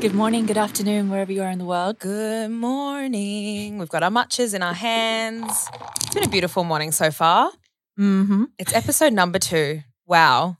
[0.00, 1.98] Good morning, good afternoon, wherever you are in the world.
[1.98, 3.78] Good morning.
[3.78, 5.68] We've got our matches in our hands.
[5.96, 7.50] It's been a beautiful morning so far.
[7.98, 8.44] Mm-hmm.
[8.60, 9.80] It's episode number two.
[10.06, 10.56] Wow.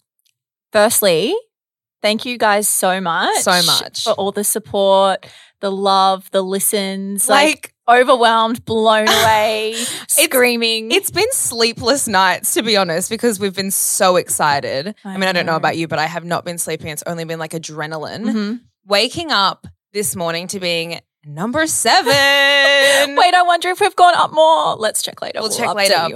[0.72, 1.36] Firstly,
[2.02, 3.42] thank you guys so much.
[3.42, 4.02] So much.
[4.04, 5.24] For all the support,
[5.60, 7.28] the love, the listens.
[7.28, 9.74] Like- Like, overwhelmed, blown away,
[10.08, 10.90] screaming.
[10.92, 14.94] It's been sleepless nights, to be honest, because we've been so excited.
[15.04, 16.88] I, I mean, I don't know about you, but I have not been sleeping.
[16.88, 18.24] It's only been like adrenaline.
[18.24, 18.60] Mhm.
[18.86, 22.06] Waking up this morning to being number seven.
[22.12, 24.76] Wait, I wonder if we've gone up more.
[24.76, 25.40] Let's check later.
[25.40, 26.08] We'll check later.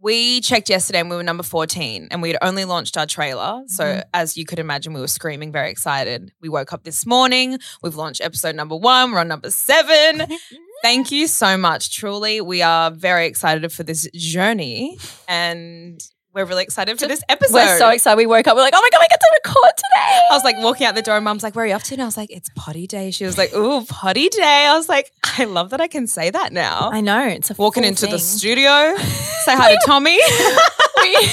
[0.00, 3.62] We checked yesterday and we were number 14 and we had only launched our trailer.
[3.66, 4.02] So, Mhm.
[4.14, 6.30] as you could imagine, we were screaming, very excited.
[6.40, 7.58] We woke up this morning.
[7.82, 9.10] We've launched episode number one.
[9.10, 10.20] We're on number seven.
[10.82, 11.94] Thank you so much.
[11.94, 16.00] Truly, we are very excited for this journey and
[16.34, 17.54] we're really excited for this episode.
[17.54, 18.16] We're so excited.
[18.16, 18.54] We woke up.
[18.54, 20.20] We're like, oh my god, we get to record today.
[20.30, 21.94] I was like walking out the door and mum's like, Where are you up to?
[21.94, 23.10] And I was like, It's potty day.
[23.10, 24.66] She was like, Ooh, potty day.
[24.68, 26.90] I was like, I love that I can say that now.
[26.92, 27.26] I know.
[27.26, 28.94] It's a Walking into the studio,
[29.44, 30.16] say hi to Tommy.
[30.98, 31.28] we,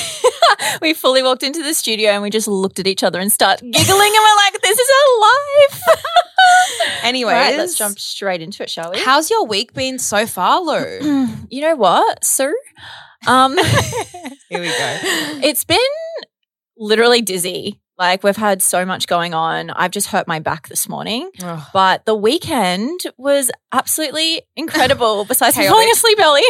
[0.82, 3.60] we fully walked into the studio and we just looked at each other and start
[3.60, 5.84] giggling and we're like, this is our life.
[7.04, 9.00] Anyways, right, let's jump straight into it, shall we?
[9.00, 11.28] How's your week been so far, Lou?
[11.50, 12.56] you know what, Sue?
[13.28, 13.58] Um,
[14.50, 15.00] Here we go.
[15.44, 15.78] it's been
[16.78, 17.82] literally dizzy.
[17.98, 19.70] Like we've had so much going on.
[19.70, 21.64] I've just hurt my back this morning, Ugh.
[21.72, 25.24] but the weekend was absolutely incredible.
[25.24, 26.42] Besides falling asleep early.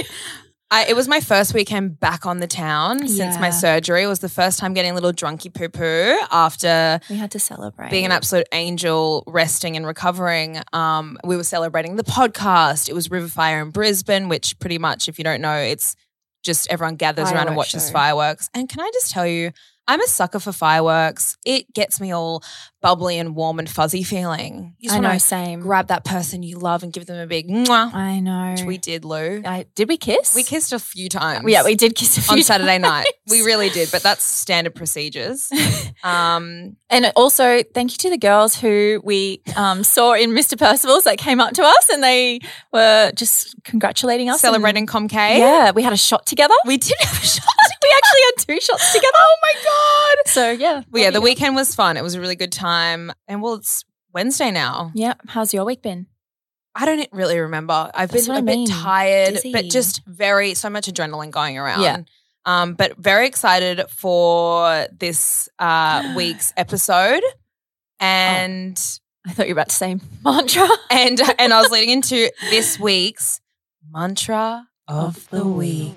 [0.72, 4.04] I, it was my first weekend back on the town since my surgery.
[4.04, 7.40] It was the first time getting a little drunky poo poo after We had to
[7.40, 7.92] celebrate.
[7.92, 10.60] being an absolute angel, resting and recovering.
[10.74, 12.90] Um, we were celebrating the podcast.
[12.90, 15.96] It was River Fire in Brisbane, which pretty much, if you don't know, it's
[16.44, 17.94] just everyone gathers around and watches show.
[17.94, 18.50] fireworks.
[18.56, 19.52] And can I just tell you,
[19.88, 21.38] I'm a sucker for fireworks.
[21.46, 22.44] It gets me all
[22.82, 24.76] bubbly and warm and fuzzy feeling.
[24.80, 25.60] You just I know, same.
[25.62, 28.52] grab that person you love and give them a big mwah, I know.
[28.52, 29.42] which we did, Lou.
[29.46, 30.36] I, did we kiss?
[30.36, 31.46] We kissed a few times.
[31.48, 33.08] Yeah, we did kiss a few on Saturday night.
[33.30, 35.50] We really did, but that's standard procedures.
[36.04, 40.58] Um, And also, thank you to the girls who we um, saw in Mr.
[40.58, 42.40] Percival's that came up to us and they
[42.72, 44.36] were just congratulating us.
[44.36, 45.14] and- celebrating ComK.
[45.14, 46.54] Yeah, we had a shot together.
[46.66, 47.46] We did have a shot.
[47.90, 49.12] We actually had two shots together.
[49.16, 50.32] Oh my god!
[50.32, 51.98] So yeah, Well, yeah, the weekend was fun.
[51.98, 54.92] It was a really good time, and well, it's Wednesday now.
[54.96, 56.08] Yeah, how's your week been?
[56.74, 57.90] I don't really remember.
[57.94, 59.52] I've That's been a I bit tired, Dizzy.
[59.54, 61.82] but just very so much adrenaline going around.
[61.84, 62.00] Yeah.
[62.46, 67.24] Um, but very excited for this uh, week's episode,
[68.00, 68.78] and
[69.26, 70.68] I thought you were about to say mantra.
[70.90, 73.40] and and I was leading into this week's
[73.92, 75.96] mantra of the week.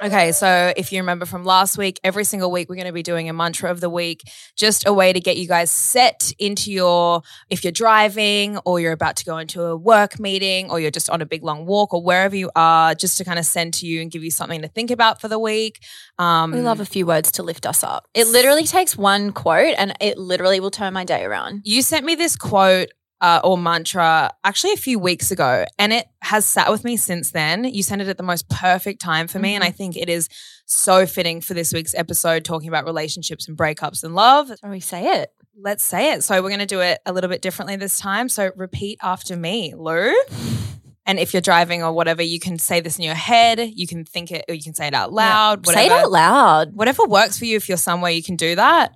[0.00, 3.02] Okay, so if you remember from last week, every single week we're going to be
[3.02, 4.22] doing a mantra of the week,
[4.56, 8.92] just a way to get you guys set into your, if you're driving or you're
[8.92, 11.92] about to go into a work meeting or you're just on a big long walk
[11.92, 14.62] or wherever you are, just to kind of send to you and give you something
[14.62, 15.80] to think about for the week.
[16.18, 18.06] Um, We love a few words to lift us up.
[18.14, 21.62] It literally takes one quote and it literally will turn my day around.
[21.64, 26.06] You sent me this quote uh, or mantra actually a few weeks ago, and it
[26.20, 27.64] has sat with me since then.
[27.64, 30.28] You sent it at the most perfect time for me, and I think it is
[30.66, 34.48] so fitting for this week's episode talking about relationships and breakups and love.
[34.48, 35.30] So we say it.
[35.60, 36.22] Let's say it.
[36.22, 38.28] So we're going to do it a little bit differently this time.
[38.28, 40.14] So repeat after me, Lou.
[41.04, 43.58] And if you're driving or whatever, you can say this in your head.
[43.58, 45.66] You can think it, or you can say it out loud.
[45.66, 46.74] Say it out loud.
[46.74, 48.92] whatever works for you if you're somewhere you can do that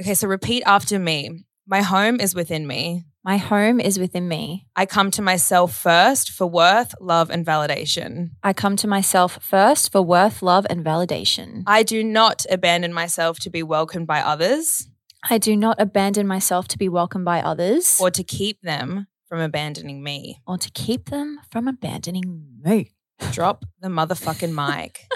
[0.00, 3.06] okay so repeat after me My home is within me.
[3.24, 4.66] My home is within me.
[4.76, 8.30] I come to myself first for worth, love, and validation.
[8.42, 11.64] I come to myself first for worth, love, and validation.
[11.66, 14.88] I do not abandon myself to be welcomed by others
[15.28, 19.40] I do not abandon myself to be welcomed by others or to keep them from
[19.40, 20.40] abandoning me.
[20.46, 22.92] or to keep them from abandoning me.
[23.32, 25.08] Drop the motherfucking mic.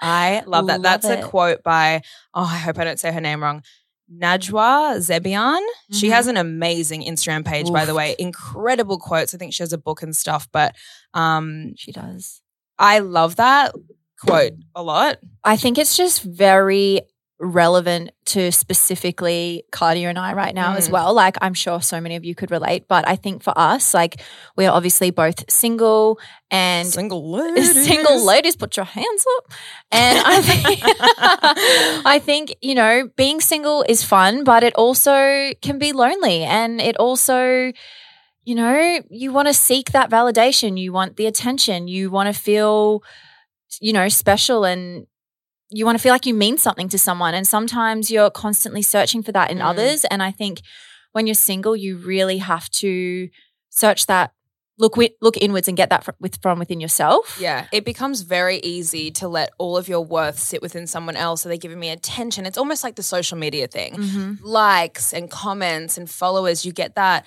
[0.00, 0.80] I love that.
[0.80, 2.02] Love That's a quote by,
[2.34, 3.62] oh, I hope I don't say her name wrong.
[4.20, 5.60] Najwa Zebian.
[5.92, 6.12] She Mhm.
[6.12, 8.14] has an amazing Instagram page, by the way.
[8.18, 9.34] Incredible quotes.
[9.34, 10.74] I think she has a book and stuff, but
[11.14, 12.40] um, She does.
[12.78, 13.74] I love that
[14.20, 15.18] quote a lot.
[15.44, 17.02] I think it's just very
[17.42, 20.92] relevant to specifically Cardia and I right now as Mm.
[20.92, 21.12] well.
[21.12, 24.22] Like I'm sure so many of you could relate, but I think for us, like
[24.56, 26.18] we're obviously both single
[26.50, 27.84] and Single ladies.
[27.84, 29.52] single ladies, put your hands up.
[29.90, 30.80] And I think,
[32.06, 36.44] I think, you know, being single is fun, but it also can be lonely.
[36.44, 37.72] And it also,
[38.44, 40.78] you know, you want to seek that validation.
[40.78, 41.88] You want the attention.
[41.88, 43.02] You want to feel,
[43.80, 45.06] you know, special and
[45.74, 47.34] you want to feel like you mean something to someone.
[47.34, 49.64] And sometimes you're constantly searching for that in Mm.
[49.70, 50.04] others.
[50.04, 50.60] And I think
[51.12, 53.28] when you're single, you really have to
[53.70, 54.32] search that,
[54.78, 57.38] look look inwards and get that from, with, from within yourself.
[57.40, 61.42] Yeah, it becomes very easy to let all of your worth sit within someone else.
[61.42, 62.44] So they're giving me attention.
[62.46, 64.38] It's almost like the social media thing Mhm.
[64.42, 66.64] likes and comments and followers.
[66.66, 67.24] You get that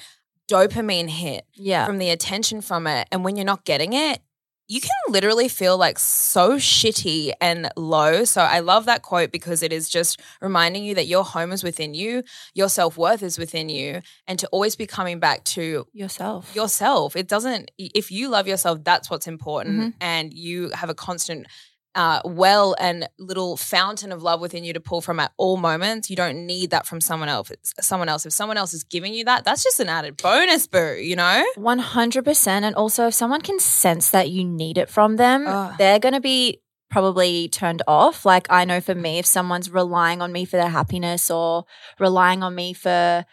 [0.51, 1.85] dopamine hit Yeah.
[1.85, 3.07] from the attention from it.
[3.11, 4.21] And when you're not getting it,
[4.67, 8.23] you can literally feel like so shitty and low.
[8.23, 11.63] So I love that quote because it is just reminding you that your home is
[11.63, 12.23] within you,
[12.53, 16.55] your self worth is within you, and to always be coming back to yourself.
[16.55, 17.15] yourself.
[17.15, 19.79] It doesn't, if you love yourself, that's what's important.
[19.79, 19.89] Mm-hmm.
[20.01, 21.47] And you have a constant
[21.95, 26.09] uh, well and little fountain of love within you to pull from at all moments.
[26.09, 27.51] You don't need that from someone else.
[27.79, 28.25] Someone else.
[28.25, 30.95] If someone else is giving you that, that's just an added bonus, boo.
[31.01, 31.45] You know?
[31.57, 32.47] 100%.
[32.47, 35.45] And also, if someone can sense that you need it from them,
[35.77, 38.25] they're going to be probably turned off.
[38.25, 41.65] Like, I know for me, if someone's relying on me for their happiness or
[41.99, 43.25] relying on me for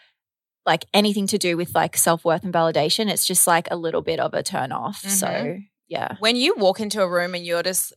[0.65, 4.01] like anything to do with like self worth and validation, it's just like a little
[4.01, 5.01] bit of a turn off.
[5.01, 5.67] So, Mhm.
[5.89, 6.15] yeah.
[6.19, 7.91] When you walk into a room and you're just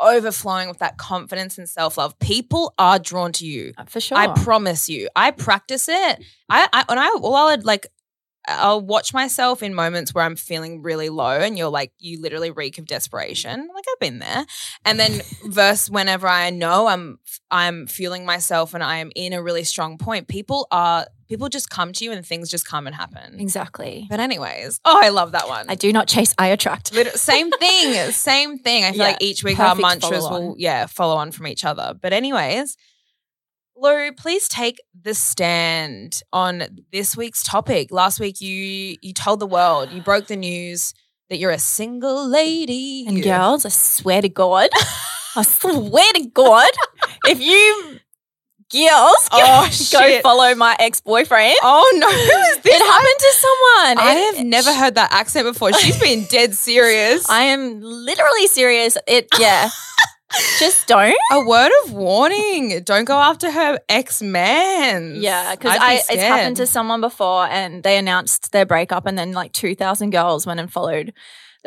[0.00, 3.72] overflowing with that confidence and self love, people are drawn to you.
[3.76, 4.18] Uh, For sure.
[4.18, 5.08] I promise you.
[5.16, 6.24] I practice it.
[6.48, 7.86] I, I when I well, I would like
[8.48, 12.50] I'll watch myself in moments where I'm feeling really low and you're like you literally
[12.50, 13.68] reek of desperation.
[13.74, 14.44] Like I've been there.
[14.84, 17.18] And then verse whenever I know I'm
[17.50, 21.68] I'm feeling myself and I am in a really strong point, people are people just
[21.70, 23.40] come to you and things just come and happen.
[23.40, 24.06] exactly.
[24.08, 25.66] But anyways, oh I love that one.
[25.68, 26.92] I do not chase, I attract.
[26.94, 28.84] Liter- same thing, same thing.
[28.84, 31.94] I feel Yeah, like each week our mantras will, yeah, follow on from each other.
[32.00, 32.76] But anyways,
[33.78, 36.62] Lou, please take the stand on
[36.92, 37.92] this week's topic.
[37.92, 40.94] Last week, you you told the world, you broke the news
[41.28, 43.04] that you're a single lady.
[43.06, 44.70] And girls, I swear to God,
[45.36, 46.70] I swear to God,
[47.26, 47.98] if you
[48.72, 52.74] girls go, Oh, go follow my ex boyfriend, oh no, who is this?
[52.74, 53.98] it happened to someone.
[54.06, 55.72] I It- have never heard that accent before.
[55.74, 57.28] She's been dead serious.
[57.30, 58.96] I am literally serious.
[59.06, 59.68] It, yeah.
[60.58, 61.16] Just don't.
[61.32, 65.16] a word of warning: don't go after her ex man.
[65.16, 69.32] Yeah, because I it's happened to someone before, and they announced their breakup, and then
[69.32, 71.12] like two thousand girls went and followed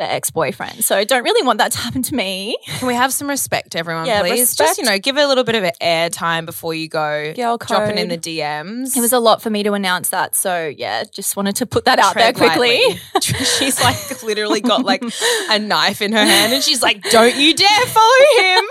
[0.00, 0.82] their ex boyfriend.
[0.82, 2.56] So I don't really want that to happen to me.
[2.66, 4.56] Can we have some respect, everyone, Yeah, please?
[4.56, 7.58] Just, you know, give it a little bit of air time before you go Girl
[7.58, 8.20] dropping in the.
[8.20, 8.96] DMs.
[8.96, 10.36] It was a lot for me to announce that.
[10.36, 12.80] So yeah, just wanted to put that out there quickly.
[13.20, 15.02] she's like literally got like
[15.50, 18.64] a knife in her hand and she's like, don't you dare follow him.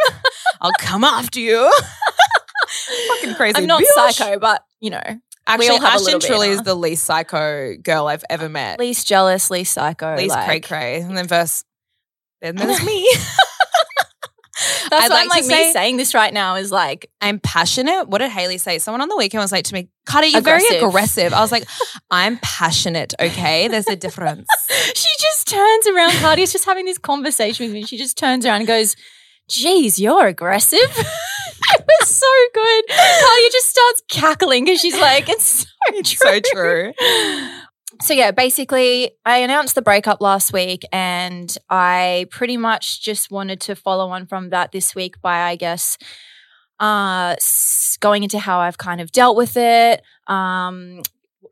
[0.61, 1.71] I'll come after you.
[3.07, 3.57] Fucking crazy.
[3.57, 4.13] I'm not bitch.
[4.13, 8.07] psycho, but you know, Actually, all have a Ashton truly is the least psycho girl
[8.07, 8.79] I've ever uh, met.
[8.79, 10.15] least jealous, least psycho.
[10.15, 11.01] least like, cray cray.
[11.01, 11.63] And then verse,
[12.41, 13.07] then there's me.
[14.89, 18.09] That's I'd why like like, me say- saying this right now is like I'm passionate.
[18.09, 18.77] What did Haley say?
[18.79, 20.87] Someone on the weekend was like to me, Carter, you're very Aggressive.
[20.89, 21.33] aggressive.
[21.33, 21.65] I was like,
[22.11, 23.67] I'm passionate, okay?
[23.69, 24.47] There's a difference.
[24.95, 26.11] she just turns around.
[26.13, 27.85] Cardi's just having this conversation with me.
[27.85, 28.95] She just turns around and goes,
[29.47, 30.97] "Geez, you're aggressive."
[32.19, 32.83] So good.
[32.89, 36.93] Cardia just starts cackling because she's like, "It's so true." so true.
[38.01, 43.59] So yeah, basically, I announced the breakup last week, and I pretty much just wanted
[43.61, 45.97] to follow on from that this week by, I guess,
[46.79, 47.35] uh,
[47.99, 50.01] going into how I've kind of dealt with it.
[50.27, 51.01] Um,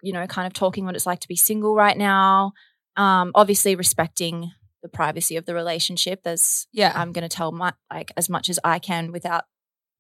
[0.04, 2.54] you know, kind of talking what it's like to be single right now.
[2.96, 6.22] Um, obviously, respecting the privacy of the relationship.
[6.24, 6.94] There's, Yeah.
[6.96, 9.46] I'm going to tell my like as much as I can without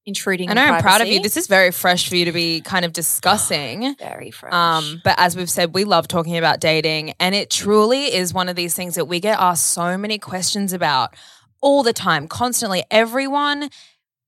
[0.07, 0.49] intruding.
[0.49, 1.21] I know I'm proud of you.
[1.21, 3.95] This is very fresh for you to be kind of discussing.
[3.99, 4.53] very fresh.
[4.53, 8.49] Um, but as we've said, we love talking about dating, and it truly is one
[8.49, 11.13] of these things that we get asked so many questions about
[11.61, 12.83] all the time, constantly.
[12.89, 13.69] Everyone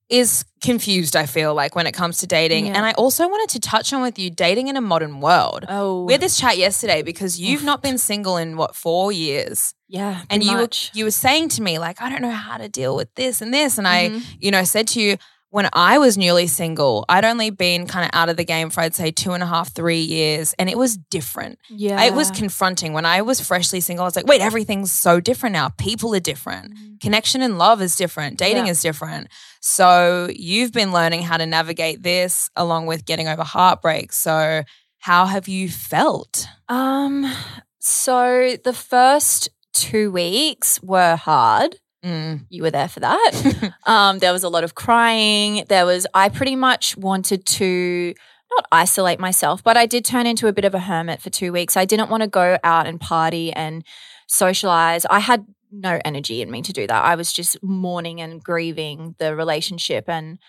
[0.09, 2.65] is confused, I feel like, when it comes to dating.
[2.65, 2.73] Yeah.
[2.73, 5.65] And I also wanted to touch on with you dating in a modern world.
[5.69, 9.73] oh, We had this chat yesterday because you've not been single in what, four years?
[9.87, 12.69] yeah, and you were, you were saying to me like I don't know how to
[12.69, 14.17] deal with this and this and Mm-hmm.
[14.17, 15.17] I you know said to you
[15.51, 18.81] when I was newly single I'd only been kind of out of the game for
[18.81, 21.59] I'd say two and a half three years and it was different.
[21.69, 22.93] Yeah, it was confronting.
[22.93, 25.69] When I was freshly single I was like wait everything's so different now.
[25.69, 26.73] People are different.
[27.01, 28.37] Connection and love is different.
[28.37, 28.65] Dating Mm-hmm.
[28.67, 28.71] Yeah.
[28.71, 29.27] is different.
[29.61, 34.13] So you've been learning how to navigate this along with getting over heartbreak.
[34.13, 34.63] So
[34.99, 36.45] how have you felt?
[36.67, 37.31] Um,
[37.79, 41.77] so the first two weeks were hard.
[42.03, 42.45] Mm.
[42.49, 43.73] You were there for that.
[43.85, 45.65] um, there was a lot of crying.
[45.67, 48.13] There was, I pretty much wanted to
[48.51, 51.51] not isolate myself, but I did turn into a bit of a hermit for two
[51.51, 51.77] weeks.
[51.77, 53.83] I didn't want to go out and party and
[54.27, 55.05] socialize.
[55.05, 57.03] I had no energy in me to do that.
[57.03, 60.05] I was just mourning and grieving the relationship.
[60.07, 60.39] And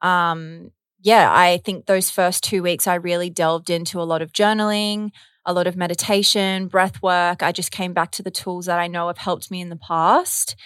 [0.00, 0.70] um,
[1.02, 5.10] yeah, I think those first two weeks I really delved into a lot of journaling,
[5.44, 7.42] a lot of meditation, breath work.
[7.42, 9.76] I just came back to the tools that I know have helped me in the
[9.76, 10.56] past.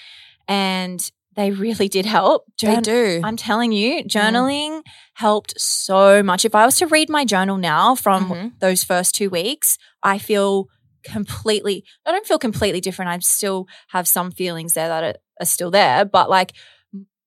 [0.48, 1.00] And
[1.36, 2.44] they really did help.
[2.62, 4.82] they do I'm telling you, journaling
[5.14, 6.44] helped so much.
[6.44, 8.52] If I was to read my journal now from Mhm.
[8.60, 10.68] those first two weeks, I feel
[11.04, 13.10] completely, I don't feel completely different.
[13.10, 16.52] I still have some feelings there that are, are still there, but like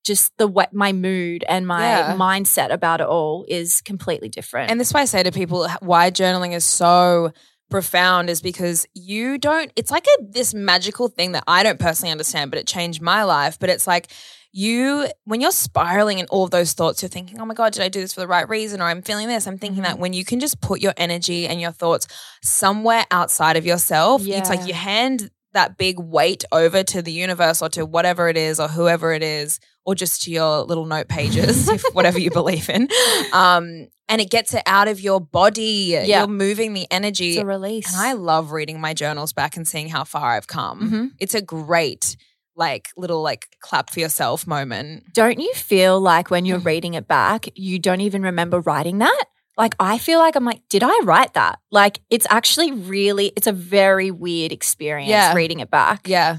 [0.05, 2.13] just the way my mood and my Yeah.
[2.15, 4.71] mindset about it all is completely different.
[4.71, 7.33] And this is why I say to people why journaling is so
[7.69, 12.11] profound is because you don't it's like a this magical thing that I don't personally
[12.11, 14.09] understand but it changed my life but it's like
[14.53, 17.83] you when you're spiraling in all of those thoughts you're thinking oh my god did
[17.83, 19.91] I do this for the right reason or I'm feeling this I'm thinking Mm-hmm.
[19.91, 22.07] that when you can just put your energy and your thoughts
[22.41, 24.65] somewhere outside of yourself it's like Yeah.
[24.67, 28.67] you hand that big weight over to the universe or to whatever it is or
[28.67, 32.87] whoever it is or just to your little note pages if whatever you believe in
[33.33, 36.19] um and it gets it out of your body Yeah.
[36.19, 37.91] you're moving the energy it's a release.
[37.93, 41.11] and i love reading my journals back and seeing how far i've come Mhm.
[41.19, 42.17] it's a great
[42.55, 46.47] like little like clap for yourself moment don't you feel like when Mm.
[46.47, 49.23] you're reading it back, you don't even remember writing that?
[49.57, 51.59] Like I feel like I'm like, did I write that?
[51.71, 55.33] Like it's actually really, it's a very weird experience Yeah.
[55.33, 56.07] reading it back.
[56.07, 56.37] yeah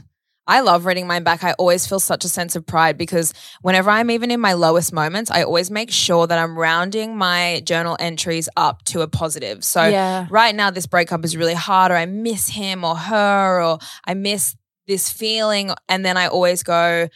[0.51, 1.45] I love reading mine back.
[1.45, 4.95] I always feel such a sense of pride because whenever I'm even in my lowest
[4.95, 9.63] moments, I always make sure that I'm rounding my journal entries up to a positive.
[9.63, 10.27] So yeah.
[10.31, 14.15] right now this breakup is really hard or I miss him or her or I
[14.15, 14.57] miss
[14.87, 17.09] this feeling and then I always go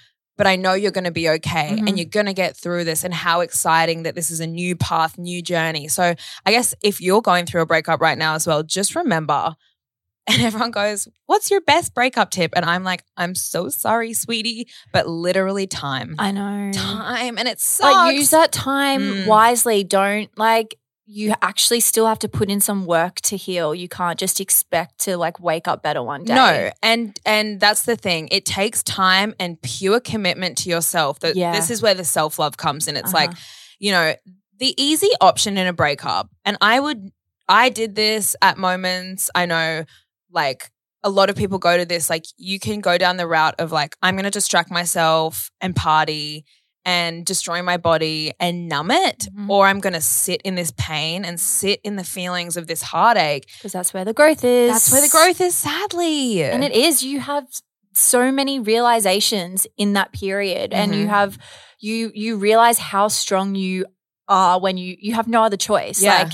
[0.43, 1.89] but I know you're going to be okay Mhm.
[1.89, 4.75] and you're going to get through this and how exciting that this is a new
[4.75, 5.87] path, new journey.
[5.87, 9.55] So I guess if you're going through a breakup right now as well, just remember
[10.27, 14.67] and everyone goes, "What's your best breakup tip?" and I'm like, "I'm so sorry, sweetie,
[14.93, 16.17] but literally time.
[16.19, 16.73] I know.
[16.73, 19.27] time and it sucks." Like use that time Mm.
[19.27, 19.85] wisely.
[19.85, 20.77] Don't like
[21.15, 23.75] you actually still have to put in some work to heal.
[23.75, 26.35] You can't just expect to like wake up better one day.
[26.35, 28.29] No, and and that's the thing.
[28.31, 31.21] It takes time and pure commitment to yourself.
[31.21, 31.53] That Yeah.
[31.53, 32.97] this is where the self love comes in.
[32.97, 33.27] It's Uh-huh.
[33.27, 33.37] like,
[33.79, 34.15] you know,
[34.59, 36.31] the easy option in a breakup.
[36.47, 37.11] And I would,
[37.49, 39.29] I did this at moments.
[39.35, 39.85] I know,
[40.31, 40.71] like
[41.03, 42.09] a lot of people go to this.
[42.09, 45.75] Like you can go down the route of like, I'm going to distract myself and
[45.77, 46.45] party
[46.85, 49.49] and destroy my body and numb it, Mhm.
[49.49, 52.83] or I'm going to sit in this pain and sit in the feelings of this
[52.83, 53.47] heartache.
[53.59, 54.73] Because that's where the growth is.
[54.73, 56.43] That's where the growth is, sadly.
[56.43, 57.03] And it is.
[57.03, 57.47] You have
[57.95, 60.73] so many realizations in that period.
[60.73, 61.11] And you Mhm.
[61.11, 61.39] have
[61.79, 63.87] you you realize how strong you
[64.29, 66.01] are when you you have no other choice.
[66.01, 66.23] Yeah.
[66.23, 66.33] Like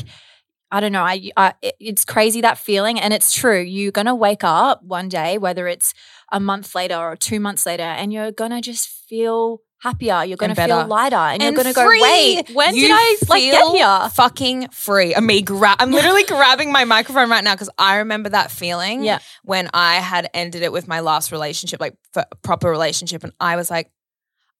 [0.70, 1.02] I don't know.
[1.02, 3.58] I, I it's crazy that feeling, and it's true.
[3.60, 5.94] You're gonna wake up one day, whether it's
[6.30, 10.24] a month later or two months later, and you're gonna just feel happier.
[10.24, 13.74] You're gonna feel lighter, and, you're gonna go, "Wait, when did I like get feel
[13.74, 15.14] here?" Fucking free.
[15.14, 19.02] I mean, gra- I'm literally grabbing my microphone right now because I remember that feeling
[19.04, 19.18] Yeah.
[19.44, 21.94] when I had ended it with my last relationship, like
[22.42, 23.90] proper relationship, and I was like,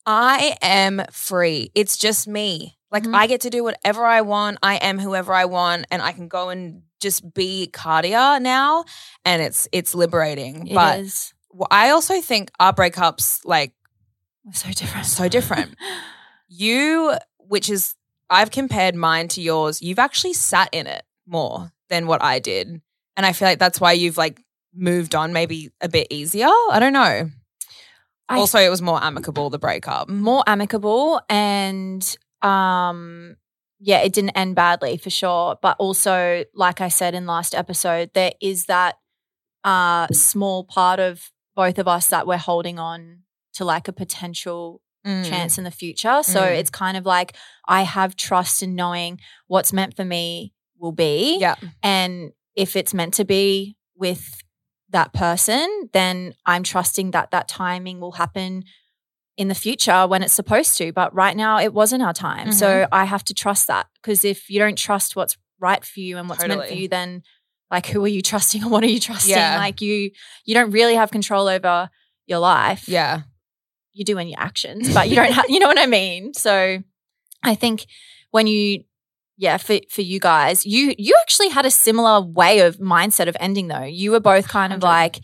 [0.06, 1.70] I am free.
[1.74, 2.76] It's just me.
[2.90, 3.14] Like Mhm.
[3.14, 4.58] I get to do whatever I want.
[4.62, 8.84] I am whoever I want, and I can go and just be Cardia now,
[9.24, 10.68] and it's it's liberating.
[10.68, 11.34] It but is.
[11.70, 13.72] I also think our breakups, like
[14.44, 15.06] We're so different.
[15.06, 15.74] so different.
[16.48, 17.94] you, which is,
[18.30, 19.82] I've compared mine to yours.
[19.82, 22.80] You've actually sat in it more than what I did.
[23.16, 24.40] And I feel like that's why you've like
[24.74, 26.46] moved on maybe a bit easier.
[26.46, 27.30] I don't know.
[28.28, 30.08] I also, it was more amicable, the breakup.
[30.08, 33.36] more amicable and um
[33.80, 35.56] yeah, it didn't end badly for sure.
[35.62, 38.96] But also, like I said in last episode, there is that
[39.64, 43.20] uh small part of both of us that we're holding on
[43.58, 45.28] to like a potential Mm.
[45.28, 46.22] chance in the future.
[46.24, 46.58] So Mm.
[46.58, 47.36] it's kind of like
[47.68, 51.38] I have trust in knowing what's meant for me will be.
[51.38, 51.54] Yeah.
[51.84, 54.42] And if it's meant to be with
[54.90, 58.64] that person, then I'm trusting that that timing will happen
[59.36, 60.92] in the future when it's supposed to.
[60.92, 62.50] But right now, it wasn't our time.
[62.52, 62.94] So Mm-hmm.
[62.94, 66.28] I have to trust that because if you don't trust what's right for you and
[66.28, 67.22] what's meant for you, then
[67.70, 69.30] like who are you trusting or what are you trusting?
[69.30, 69.58] Yeah.
[69.58, 70.10] Like you,
[70.44, 71.88] you don't really have control over
[72.26, 73.22] your life Yeah.
[73.98, 76.32] You do in your actions, but you don't have, you know what I mean?
[76.34, 76.78] So
[77.42, 77.86] I think
[78.30, 78.84] when you,
[79.36, 83.36] yeah, for, for you guys, you, you actually had a similar way of mindset of
[83.40, 83.84] ending though.
[83.84, 85.20] You were both kind of like,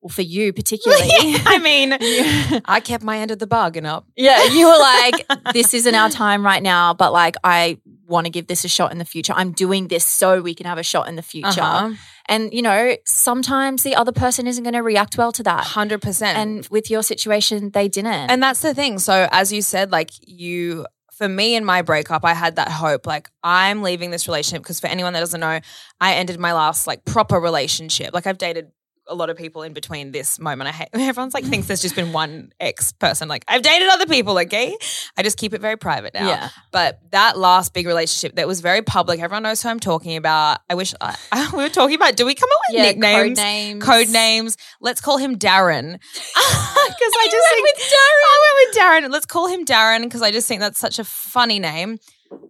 [0.00, 1.08] well, for you particularly.
[1.12, 4.06] I mean, you- I kept my end of the bargain up.
[4.16, 8.30] yeah, you were like, this isn't our time right now, but like, I want to
[8.30, 9.32] give this a shot in the future.
[9.36, 11.60] I'm doing this so we can have a shot in the future.
[11.60, 11.94] Uh-huh.
[12.26, 15.64] And, you know, sometimes the other person isn't going to react well to that.
[15.64, 16.22] 100%.
[16.22, 18.30] And with your situation, they didn't.
[18.30, 18.98] And that's the thing.
[18.98, 23.06] So, as you said, like you, for me in my breakup, I had that hope.
[23.06, 25.60] Like, I'm leaving this relationship because for anyone that doesn't know,
[26.00, 28.12] I ended my last like proper relationship.
[28.12, 28.70] Like, I've dated
[29.08, 30.68] a lot of people in between this moment.
[30.68, 33.28] I hate everyone's like thinks there's just been one ex person.
[33.28, 34.38] Like, I've dated other people.
[34.38, 34.76] Okay,
[35.16, 36.28] I just keep it very private now.
[36.28, 36.48] Yeah.
[36.70, 40.60] But that last big relationship that was very public, everyone knows who I'm talking about.
[40.68, 41.16] I wish I,
[41.52, 42.16] we were talking about.
[42.16, 43.38] Do we come up with yeah, nicknames?
[43.38, 43.84] code names.
[43.84, 44.56] code names.
[44.80, 45.98] Let's call him Darren.
[46.88, 48.22] Because I just went think with Darren.
[48.24, 49.12] I went with Darren.
[49.12, 51.98] Let's call him Darren because I just think that's such a funny name.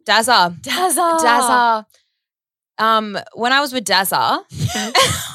[0.07, 0.59] Dazza.
[0.63, 1.19] Dazza.
[1.19, 1.85] Dazza.
[2.79, 4.43] Um, when I was with Dazza,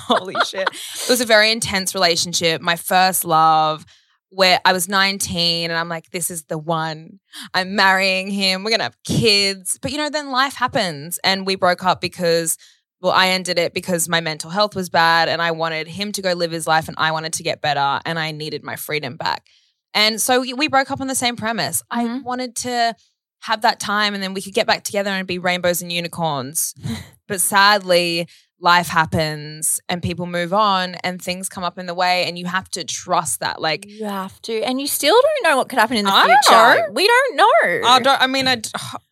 [0.08, 2.62] holy shit, it was a very intense relationship.
[2.62, 3.86] My first love,
[4.30, 7.20] where I was 19 and I'm like, this is the one.
[7.54, 8.64] I'm marrying him.
[8.64, 9.78] We're gonna have kids.
[9.82, 12.58] But you know, then life happens, and we broke up because.
[13.02, 16.22] Well, I ended it because my mental health was bad and I wanted him to
[16.22, 19.18] go live his life and I wanted to get better and I needed my freedom
[19.18, 19.46] back.
[19.94, 21.84] And so we- we broke up on the same premise.
[21.92, 22.24] I Mhm.
[22.24, 22.96] wanted to
[23.42, 26.74] have that time and then we could get back together and be rainbows and unicorns.
[27.28, 28.28] but sadly,
[28.60, 32.46] life happens and people move on and things come up in the way and you
[32.46, 33.62] have to trust that.
[33.62, 36.28] Like, You have to, and you still don't know what could happen in the I
[36.28, 36.88] don't future.
[36.88, 36.94] know.
[36.94, 37.88] We don't know.
[37.90, 38.62] I don't, I mean, I,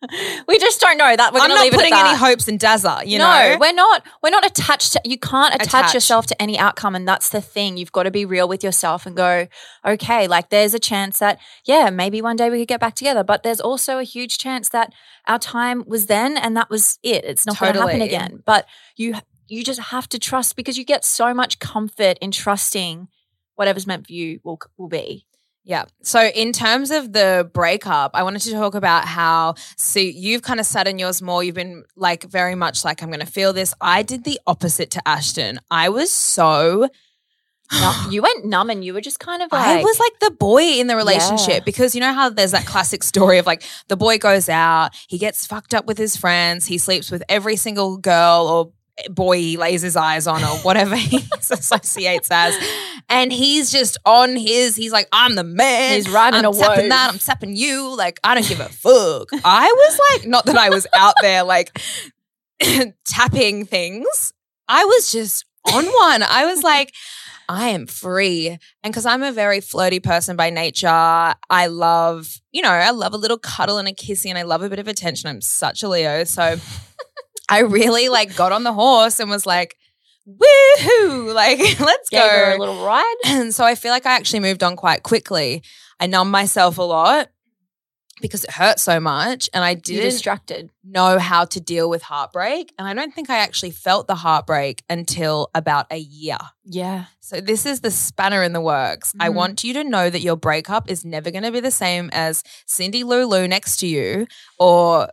[0.48, 1.34] we just don't know that.
[1.34, 3.58] We're I'm not putting any hopes in Dazza, you no, know?
[3.60, 4.02] we're not.
[4.22, 5.00] We're not attached to.
[5.04, 5.94] You can't attach Attached.
[5.94, 7.76] yourself to any outcome, and that's the thing.
[7.76, 9.48] You've got to be real with yourself and go,
[9.84, 13.22] okay, like there's a chance that yeah, maybe one day we could get back together,
[13.22, 14.92] but there's also a huge chance that
[15.26, 17.24] our time was then, and that was it.
[17.24, 18.42] It's not going to happen again.
[18.44, 19.14] But you
[19.48, 23.08] you just have to trust because you get so much comfort in trusting
[23.54, 25.26] whatever's meant for you will will be.
[25.64, 25.84] Yeah.
[26.02, 30.58] So, in terms of the breakup, I wanted to talk about how, so you've kind
[30.58, 31.44] of sat in yours more.
[31.44, 33.72] You've been like very much like, I'm going to feel this.
[33.80, 35.60] I did the opposite to Ashton.
[35.70, 36.88] I was so,
[38.10, 40.62] you went numb, and you were just kind of like I was like the boy
[40.80, 41.60] in the relationship Yeah.
[41.64, 45.16] because you know how there's that classic story of like the boy goes out, he
[45.16, 48.72] gets fucked up with his friends, he sleeps with every single girl or
[49.10, 52.56] boy he lays his eyes on or whatever he associates as.
[53.08, 55.96] And he's just on his, he's like, I'm the man.
[55.96, 57.94] He's riding I'm a tapping that, I'm tapping you.
[57.96, 59.28] Like, I don't give a fuck.
[59.44, 61.78] I was like, not that I was out there like
[63.06, 64.32] tapping things.
[64.68, 66.22] I was just on one.
[66.22, 66.92] I was like,
[67.48, 68.48] I am free.
[68.82, 73.12] And because I'm a very flirty person by nature, I love, you know, I love
[73.12, 75.28] a little cuddle and a kissy and I love a bit of attention.
[75.28, 76.24] I'm such a Leo.
[76.24, 76.56] So
[77.52, 79.76] I really like got on the horse and was like,
[80.26, 82.56] woohoo, like, let's gave her go.
[82.56, 83.14] a little ride.
[83.26, 85.62] And so I feel like I actually moved on quite quickly.
[86.00, 87.28] I numbed myself a lot
[88.20, 90.70] because it hurt so much and I didn't distracted.
[90.84, 92.72] know how to deal with heartbreak.
[92.78, 96.38] And I don't think I actually felt the heartbreak until about a year.
[96.64, 97.06] Yeah.
[97.20, 99.12] So this is the spanner in the works.
[99.18, 99.34] I Mhm.
[99.34, 102.44] want you to know that your breakup is never going to be the same as
[102.66, 104.26] Cindy Lulu next to you
[104.58, 105.08] or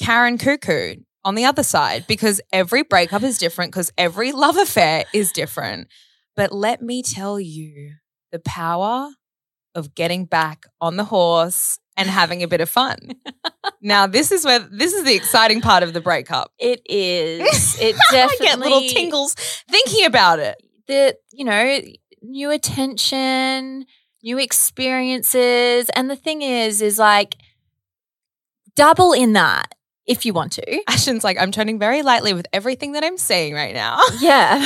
[0.00, 5.04] Karen Cuckoo on the other side because every breakup is different because every love affair
[5.12, 5.88] is different.
[6.34, 7.94] But let me tell you
[8.30, 9.10] the power
[9.74, 12.98] of getting back on the horse and having a bit of fun.
[13.82, 16.52] now this is where this is the exciting part of the breakup.
[16.58, 17.76] It is.
[17.80, 19.34] It I definitely get little tingles
[19.68, 20.56] thinking about it.
[20.86, 21.80] The you know
[22.22, 23.86] new attention,
[24.22, 27.36] new experiences, and the thing is, is like
[28.74, 29.74] double in that
[30.06, 30.82] if you want to.
[30.88, 34.00] Ashton's like, I'm turning very lightly with everything that I'm saying right now.
[34.20, 34.64] Yeah.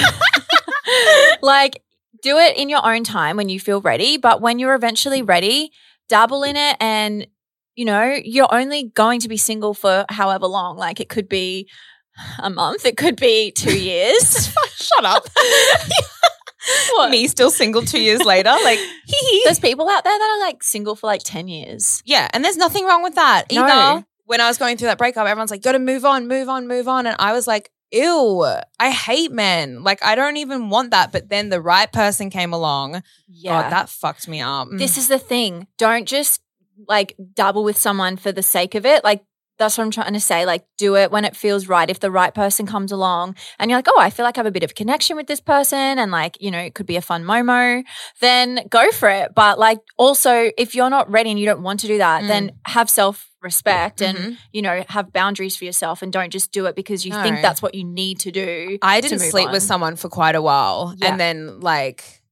[1.43, 1.83] like
[2.23, 5.71] do it in your own time when you feel ready, but when you're eventually ready,
[6.09, 7.27] dabble in it and
[7.75, 10.79] you know, you're only going to be single for however long.
[10.79, 11.69] Like it could be
[12.39, 14.51] a month, it could be two years.
[14.77, 15.27] Shut up.
[17.11, 18.51] Me still single two years later.
[18.65, 19.43] Like, hee hee.
[19.45, 22.03] There's people out there that are like single for like 10 years.
[22.07, 23.63] Yeah, and there's nothing wrong with that No.
[23.65, 24.07] either.
[24.27, 26.69] When I was going through that breakup, everyone's like, "Got to move on, move on,
[26.69, 28.45] move on," and I was like, "Ew,
[28.79, 29.83] I hate men.
[29.83, 33.03] Like, I don't even want that." But then the right person came along.
[33.29, 33.63] Yeah.
[33.63, 34.69] God, that fucked me up.
[34.73, 35.67] this is the thing.
[35.79, 36.41] Don't just
[36.89, 39.03] like double with someone for the sake of it.
[39.03, 39.25] Like
[39.59, 40.45] that's what I'm trying to say.
[40.45, 41.89] Like do it when it feels right.
[41.89, 44.47] If the right person comes along and you're like, oh, I feel like I have
[44.47, 47.01] a bit of connection with this person and like, you know, it could be a
[47.01, 47.83] fun Momo,
[48.21, 49.35] then go for it.
[49.35, 52.29] But like also if you're not ready and you don't want to do that, Mm.
[52.29, 54.37] then have self respect and, Mhm.
[54.53, 57.23] you know, have boundaries for yourself and don't just do it because you No.
[57.23, 58.79] think that's what you need to do.
[58.83, 59.53] I didn't sleep on.
[59.53, 61.09] with someone for quite a while, Yeah.
[61.09, 62.23] and then like,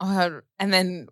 [0.00, 1.06] oh, and then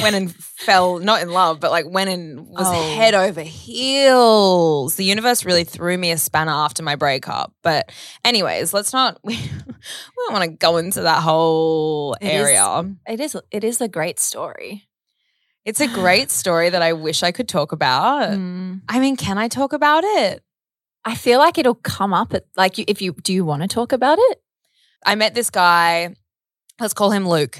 [0.00, 2.94] went and fell not in love, but like went and was Oh.
[2.96, 4.94] head over heels.
[4.96, 7.52] The universe really threw me a spanner after my breakup.
[7.62, 7.90] But
[8.24, 9.18] anyways, let's not.
[9.22, 9.34] We,
[9.66, 12.94] we don't want to go into that whole It is- area.
[13.06, 14.88] It is it is a great story.
[15.64, 18.30] It's a great story that I wish I could talk about.
[18.30, 18.82] Mm.
[18.88, 20.42] I mean, can I talk about it?
[21.04, 23.92] I feel like it'll come up at like if you do you want to talk
[23.92, 24.42] about it?
[25.04, 26.14] I met this guy.
[26.80, 27.58] Let's call him Luke.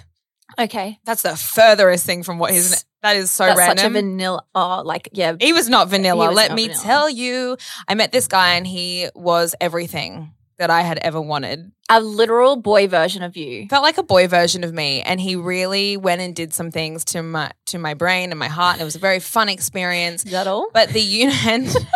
[0.60, 0.98] Okay.
[1.04, 2.84] That's the furthest thing from what his.
[3.02, 3.78] That is so That's random.
[3.78, 5.34] such a vanilla oh like yeah.
[5.40, 6.28] He was not vanilla.
[6.28, 6.82] Was Let not me vanilla.
[6.84, 7.56] tell you.
[7.88, 11.72] I met this guy and he was everything that I had ever wanted.
[11.90, 13.66] A literal boy version of you.
[13.68, 15.02] Felt like a boy version of me.
[15.02, 18.48] And he really went and did some things to my to my brain and my
[18.48, 18.74] heart.
[18.74, 20.24] And it was a very fun experience.
[20.24, 20.68] Is that all?
[20.72, 21.74] But the unit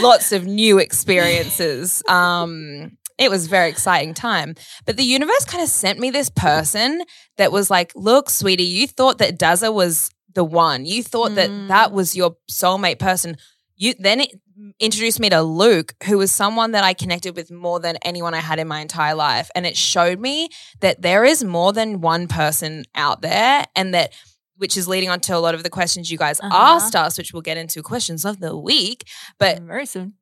[0.00, 2.02] lots of new experiences.
[2.08, 4.54] Um it was a very exciting time.
[4.84, 7.02] But the universe kind of sent me this person
[7.36, 10.86] that was like, look, sweetie, you thought that Dazza was the one.
[10.86, 11.34] You thought Mm.
[11.36, 13.36] that that was your soulmate person.
[13.82, 14.30] You then it
[14.78, 18.38] introduced me to Luke, who was someone that I connected with more than anyone I
[18.38, 19.50] had in my entire life.
[19.56, 24.12] And it showed me that there is more than one person out there and that
[24.56, 26.56] which is leading on to a lot of the questions you guys Uh-huh.
[26.56, 29.08] asked us, which we'll get into questions of the week.
[29.38, 30.14] But very soon.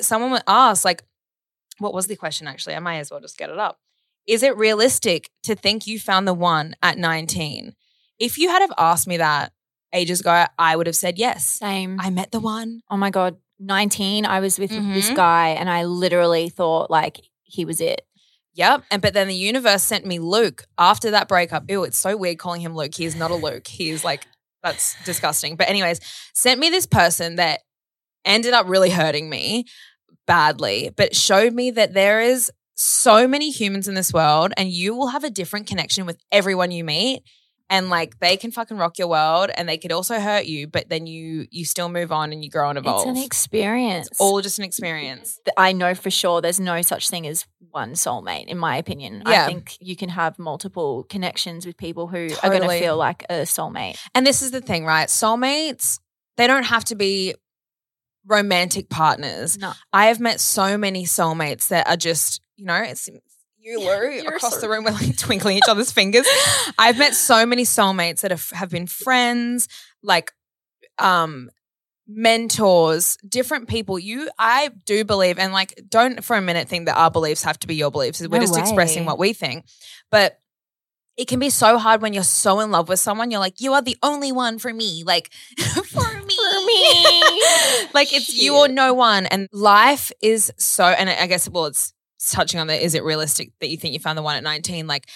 [0.00, 1.02] someone would ask, like,
[1.78, 2.76] what was the question actually?
[2.76, 3.78] I might as well just get it up.
[4.26, 7.74] Is it realistic to think you found the one at 19?
[8.18, 9.52] If you had have asked me that
[9.92, 11.46] ages ago, I would have said yes.
[11.46, 11.98] Same.
[12.00, 12.80] I met the one.
[12.90, 15.16] oh my god, 19 I was with this Mhm.
[15.16, 18.02] guy and I literally thought like he was it.
[18.54, 18.84] Yep.
[18.90, 21.70] And but then the universe sent me Luke after that breakup.
[21.70, 22.94] Ew, it's so weird calling him Luke.
[22.94, 23.66] He is not a Luke.
[23.66, 24.26] He is like,
[24.62, 25.56] that's disgusting.
[25.56, 26.00] But, anyways,
[26.34, 27.60] sent me this person that
[28.24, 29.64] ended up really hurting me
[30.26, 34.94] badly, but showed me that there is so many humans in this world and you
[34.94, 37.22] will have a different connection with everyone you meet.
[37.72, 40.90] And like they can fucking rock your world and they could also hurt you, but
[40.90, 43.08] then you you still move on and you grow and evolve.
[43.08, 44.08] It's an experience.
[44.08, 45.40] It's all just an experience.
[45.56, 49.22] I know for sure there's no such thing as one soulmate, in my opinion.
[49.26, 49.44] Yeah.
[49.44, 53.24] I think you can have multiple connections with people who are going to feel like
[53.30, 53.98] a soulmate.
[54.14, 55.08] And this is the thing, right?
[55.08, 55.98] Soulmates,
[56.36, 57.34] they don't have to be
[58.26, 59.56] romantic partners.
[59.56, 59.72] No.
[59.94, 63.08] I have met so many soulmates that are just, you know, it's
[63.62, 66.26] you, Lou, You're across so- the room, we're like twinkling each other's fingers.
[66.78, 69.68] I've met so many soulmates that have, have been friends,
[70.02, 70.32] like
[70.98, 71.50] um
[72.08, 73.98] mentors, different people.
[73.98, 77.58] You I do believe and like don't for a minute think that our beliefs have
[77.60, 78.20] to be your beliefs.
[78.20, 79.64] We're No just expressing what we think.
[80.10, 80.38] But
[81.16, 83.30] it can be so hard when you're so in love with someone.
[83.30, 85.04] You're like, you are the only one for me.
[85.04, 86.36] Like, for me.
[86.36, 87.22] For me.
[87.92, 89.26] like, it's you or no one.
[89.26, 91.92] And life is so, and I guess, well, it's
[92.30, 94.86] touching on that, is it realistic that you think you found the one at 19?
[94.86, 95.08] Like,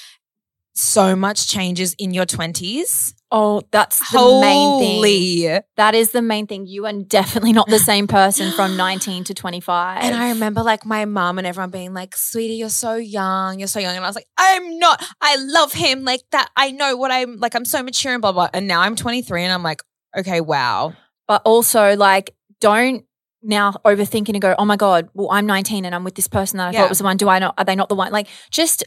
[0.78, 3.14] so much changes in your 20s.
[3.32, 5.60] Oh, that's the main thing.
[5.76, 6.66] That is the main thing.
[6.66, 10.02] You are definitely not the same person from 19 to 25.
[10.02, 13.58] And I remember like my mom and everyone being like, sweetie, you're so young.
[13.58, 13.96] You're so young.
[13.96, 15.02] And I was like, I'm not.
[15.20, 16.50] I love him like that.
[16.56, 17.54] I know what I'm like.
[17.54, 18.50] I'm so mature and blah, blah.
[18.52, 19.82] And now I'm 23 and I'm like,
[20.16, 20.92] okay, wow.
[21.26, 23.04] but also like don't
[23.46, 26.58] now overthinking and go, oh my God, well, I'm 19 and I'm with this person
[26.58, 26.80] that I Yeah.
[26.80, 27.16] thought was the one.
[27.16, 28.12] Do I not, are they not the one?
[28.12, 28.84] Like just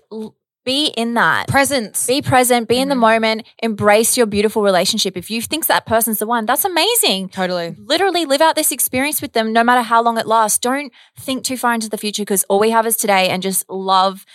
[0.66, 1.48] be in that.
[1.48, 2.06] Presence.
[2.06, 3.00] Be present, be in the Mhm.
[3.00, 5.16] moment, embrace your beautiful relationship.
[5.18, 7.30] If you think that person's the one, that's amazing.
[7.30, 7.76] Totally.
[7.80, 10.60] Literally live out this experience with them no matter how long it lasts.
[10.60, 13.68] Don't think too far into the future because all we have is today and just
[13.70, 14.26] love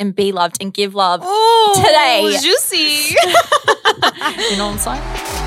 [0.00, 1.20] and be loved and give love.
[1.24, 2.36] Oh, Today.
[2.40, 3.16] Juicy.
[4.50, 5.37] you know what I'm saying?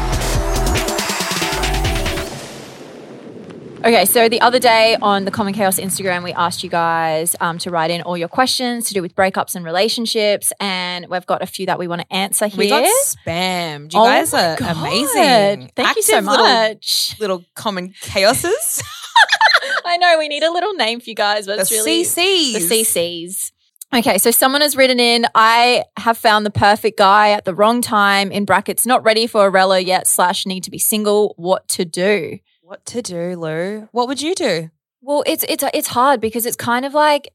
[3.84, 7.58] Okay, so the other day on the Common Chaos Instagram, we asked you guys um,
[7.60, 11.42] to write in all your questions to do with breakups and relationships, and we've got
[11.42, 12.60] a few that we want to answer here.
[12.60, 13.94] We got spammed.
[13.94, 14.78] You Oh guys are God.
[14.78, 15.72] amazing.
[15.76, 17.16] Thank you so Active little- much.
[17.20, 18.84] Little, common chaoses.
[19.86, 22.54] I know we need a little name for you guys, but the it's really CCs.
[22.54, 23.52] the CCs.
[23.94, 27.82] Okay, so someone has written in, I have found the perfect guy at the wrong
[27.82, 31.34] time, in brackets, not ready for a relo yet, slash need to be single.
[31.38, 32.38] What to do?
[32.72, 33.90] What to do, Lou?
[33.92, 34.70] What would you do?
[35.02, 37.34] Well, it's it's it's hard because it's kind of like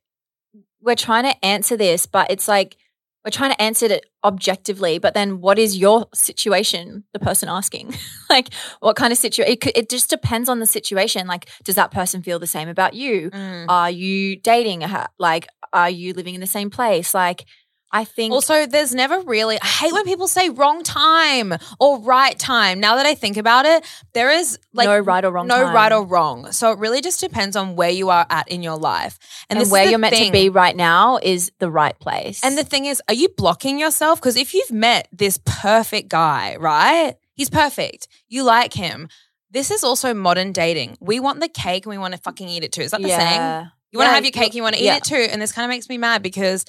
[0.81, 2.79] we're trying to answer this, but it's like
[3.23, 4.99] we're trying to answer it objectively.
[4.99, 7.05] But then, what is your situation?
[7.13, 7.93] The person asking,
[8.31, 8.49] like,
[8.81, 9.53] what kind of situation?
[9.53, 11.27] It, it just depends on the situation.
[11.27, 13.31] Like, does that person feel the same about you?
[13.31, 13.67] Mm.
[13.69, 14.81] Are you dating?
[14.81, 15.07] her?
[15.19, 17.13] Like, are you living in the same place?
[17.13, 17.45] Like,
[17.93, 22.37] I think Also, there's never really, I hate when people say wrong time or right
[22.39, 22.81] time.
[22.81, 25.47] Now that I think about it, there is like no right or wrong.
[25.47, 25.75] no time.
[25.75, 26.51] right or wrong.
[26.53, 29.19] So it really just depends on where you are at in your life.
[29.49, 30.27] and, this where you're meant thing.
[30.27, 32.43] to be right now is the right place.
[32.45, 34.21] And the thing is, are you blocking yourself?
[34.21, 37.15] Because if you've met this perfect guy, right?
[37.35, 38.09] He's perfect.
[38.29, 39.09] You like him.
[39.51, 40.97] This is also modern dating.
[41.01, 42.83] We want the cake and we want to fucking eat it too.
[42.83, 43.71] Is that the saying?
[43.93, 44.97] You want to Yeah, have your cake, you want to eat yeah.
[44.97, 45.15] it too.
[45.31, 46.65] And this kind of makes me mad because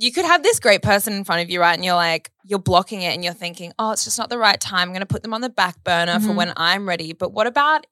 [0.00, 1.74] you could have this great person in front of you, right?
[1.74, 4.60] And you're like, you're blocking it and you're thinking, oh, it's just not the right
[4.60, 4.82] time.
[4.88, 6.34] I'm going to put them on the back burner for Mhm.
[6.36, 7.12] when I'm ready.
[7.12, 7.86] But what about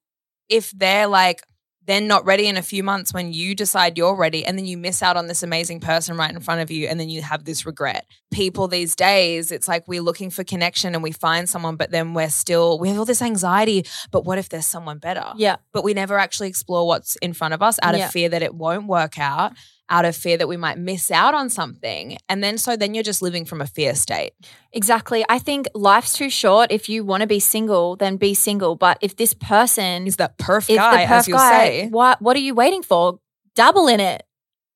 [0.49, 1.43] if they're like,
[1.85, 4.77] they're not ready in a few months when you decide you're ready and then you
[4.77, 7.45] miss out on this amazing person right in front of you and then you have
[7.45, 8.07] this regret.
[8.33, 12.13] People these days, it's like we're looking for connection and we find someone, but then
[12.13, 13.87] we're still, we have all this anxiety.
[14.11, 15.27] But what if there's someone better?
[15.37, 18.09] yeah, but we never actually explore what's in front of us out of Yeah.
[18.11, 19.53] fear that it won't work out,
[19.89, 22.19] out of fear that we might miss out on something.
[22.29, 24.33] And then so then you're just living from a fear state.
[24.73, 25.25] Exactly.
[25.29, 26.73] I think life's too short.
[26.73, 28.75] If you want to be single, then be single.
[28.77, 31.89] But if this person Is that perfect guy, the as you'll guy, say?
[31.89, 33.21] what what are you waiting for?
[33.55, 34.23] Double in it,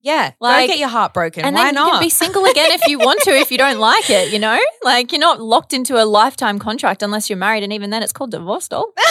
[0.00, 1.44] Yeah, Like- get your heart broken.
[1.44, 1.92] and Why then you not?
[1.94, 3.30] can be single again if you want to.
[3.32, 7.02] If you don't like it, you know, like you're not locked into a lifetime contract
[7.02, 8.68] unless you're married, and even then, it's called divorce.
[8.68, 8.92] Doll.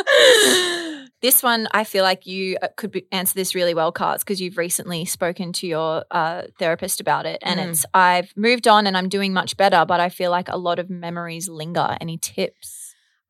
[1.22, 4.40] This one, I feel like you uh, could be, answer this really well, Carts, because
[4.40, 7.38] you've recently spoken to your uh, therapist about it.
[7.42, 7.70] And Mm.
[7.70, 10.78] it's, I've moved on and I'm doing much better, but I feel like a lot
[10.78, 11.96] of memories linger.
[12.00, 12.79] Any tips?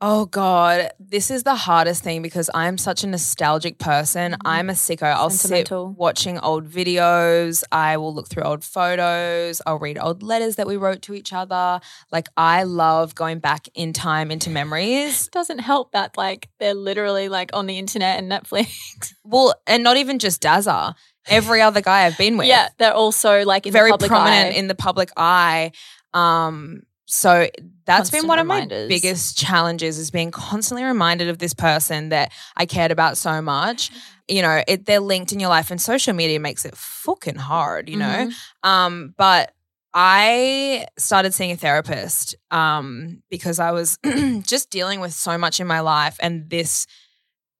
[0.03, 4.33] Oh God, this is the hardest thing because I'm such a nostalgic person.
[4.33, 4.39] Mhm.
[4.47, 5.03] I'm a sicko.
[5.13, 7.63] I'll sit watching old videos.
[7.71, 9.61] I will look through old photos.
[9.67, 11.81] I'll read old letters that we wrote to each other.
[12.11, 15.29] Like I love going back in time into memories.
[15.33, 19.13] Doesn't help that, like, they're literally like on the internet and Netflix.
[19.23, 20.95] Well, and not even just Dazza.
[21.29, 22.49] Every other guy I've been with.
[22.49, 24.59] yeah, they're also like in very the public prominent eye.
[24.59, 25.71] in the public eye.
[26.15, 27.49] Um, so
[27.87, 32.11] that's been Constant one of my biggest challenges is being constantly reminded of this person
[32.11, 33.91] that I cared about so much.
[34.29, 37.89] You know, it, they're linked in your life, and social media makes it fucking hard.
[37.89, 38.35] You know, Mhm.
[38.63, 39.53] um, but
[39.93, 43.99] I started seeing a therapist um, because I was
[44.43, 46.87] just dealing with so much in my life and this,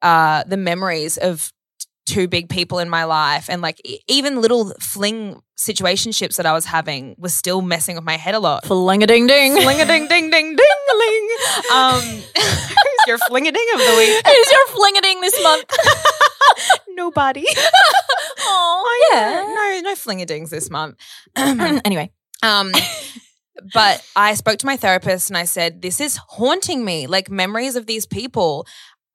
[0.01, 1.53] uh, the memories of
[2.11, 6.65] two big people in my life and like even little fling situationships that I was
[6.65, 8.65] having was still messing with my head a lot.
[8.67, 9.53] Fling a ding ding.
[9.63, 11.29] Fling a ding ding ding ding a ling.
[11.73, 14.27] Um, who's your fling a ding of the week?
[14.27, 15.65] Who's your fling a ding this month?
[16.89, 17.45] Nobody.
[18.41, 19.45] oh, yeah.
[19.83, 20.97] No, no fling a dings this month.
[21.37, 22.11] anyway,
[22.43, 22.73] Um,
[23.75, 27.07] but I spoke to my therapist and I said, This is haunting me.
[27.07, 28.67] Like, memories of these people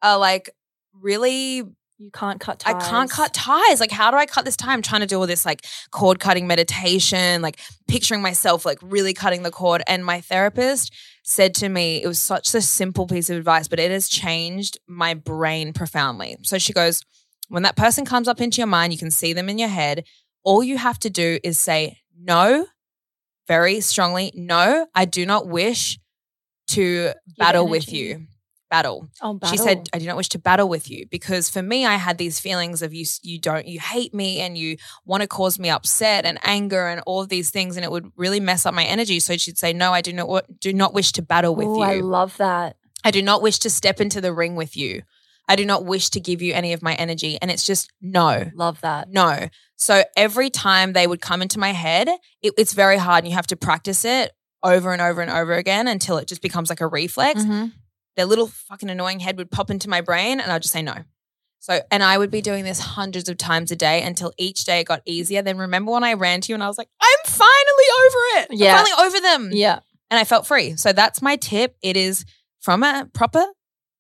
[0.02, 0.50] are like
[0.94, 1.64] really,
[1.98, 2.76] you can't cut ties.
[2.76, 3.80] I can't cut ties.
[3.80, 4.74] Like, how do I cut this tie?
[4.74, 9.14] I'm trying to do all this like cord cutting meditation, like picturing myself like really
[9.14, 9.82] cutting the cord.
[9.88, 13.80] And my therapist said to me, it was such a simple piece of advice, but
[13.80, 16.38] it has changed my brain profoundly.
[16.44, 17.02] So she goes,
[17.48, 20.04] When that person comes up into your mind, you can see them in your head.
[20.44, 22.68] All you have to do is say, No,
[23.48, 25.98] very strongly, no, I do not wish
[26.72, 28.28] to battle with you.
[28.76, 29.08] Battle.
[29.22, 31.96] Oh, She said, "I do not wish to battle with you because for me, I
[31.96, 33.06] had these feelings of you.
[33.22, 33.66] You don't.
[33.66, 37.30] You hate me, and you want to cause me upset and anger and all of
[37.30, 40.02] these things, and it would really mess up my energy." So she'd say, "No, I
[40.02, 40.46] do not.
[40.60, 41.84] Do not wish to battle with Ooh, you.
[41.84, 42.76] I love that.
[43.04, 45.04] I do not wish to step into the ring with you.
[45.48, 48.52] I do not wish to give you any of my energy." And it's just no.
[48.56, 49.10] Love that.
[49.10, 49.48] No.
[49.78, 52.08] So every time they would come into my head,
[52.42, 54.32] it, it's very hard and you have to practice it
[54.64, 57.44] over and over and over again until it just becomes like a reflex.
[57.44, 57.72] Mhm.
[58.16, 60.96] Their little fucking annoying head would pop into my brain and I'd just say no.
[61.60, 64.82] So, and I would be doing this hundreds of times a day until each day
[64.82, 65.42] it got easier.
[65.42, 68.48] Then remember when I ran to you and I was like, I'm finally over it.
[68.52, 68.84] I'm Yeah.
[68.84, 69.50] finally over them.
[69.52, 69.80] Yeah.
[70.12, 70.76] And I felt free.
[70.76, 71.76] So that's my tip.
[71.82, 72.24] It is
[72.60, 73.44] from a proper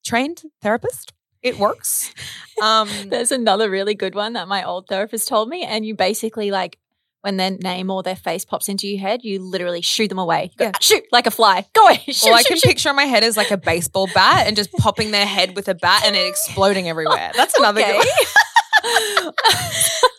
[0.05, 1.13] trained therapist.
[1.41, 2.13] It works.
[2.61, 6.51] Um, There's another really good one that my old therapist told me, and you basically
[6.51, 6.77] like
[7.25, 10.51] when their name or their face pops into your head, you literally shoo them away.
[10.57, 10.71] Go, Yeah.
[10.79, 11.65] shoot like a fly.
[11.73, 11.97] Go away.
[12.07, 12.67] Shoot, all I shoot, can shoot.
[12.67, 15.67] picture in my head is like a baseball bat and just popping their head with
[15.67, 17.31] a bat and it exploding everywhere.
[17.35, 17.93] That's another Okay.
[17.93, 18.05] good one.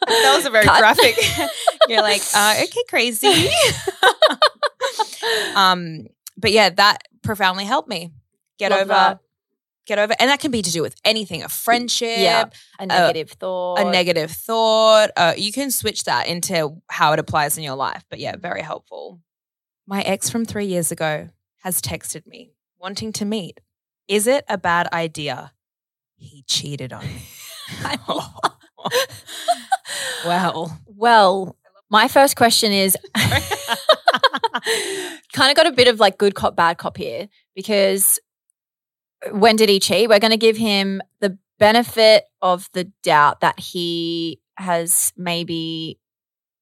[0.08, 0.78] that was a very Cut.
[0.80, 1.16] graphic.
[1.88, 3.48] You're like, uh, okay, crazy.
[5.54, 8.12] um, but yeah, that profoundly helped me
[8.58, 9.18] get Love over, that.
[9.86, 12.44] Get over, and that can be to do with anything: a friendship, Yeah.
[12.78, 13.78] a negative thought.
[13.80, 15.10] a negative thought.
[15.16, 18.04] Uh, you can switch that into how it applies in your life.
[18.10, 19.20] But yeah, very helpful.
[19.86, 21.28] My ex from three years ago
[21.62, 23.60] has texted me wanting to meet.
[24.08, 25.52] Is it a bad idea?
[26.16, 27.22] He cheated on me.
[30.24, 31.56] well, Well,
[31.90, 32.96] my first question is
[35.32, 38.18] kind of got a bit of like good cop, bad cop here because
[39.30, 40.08] when did he cheat?
[40.08, 45.98] We're going to give him the benefit of the doubt that he has maybe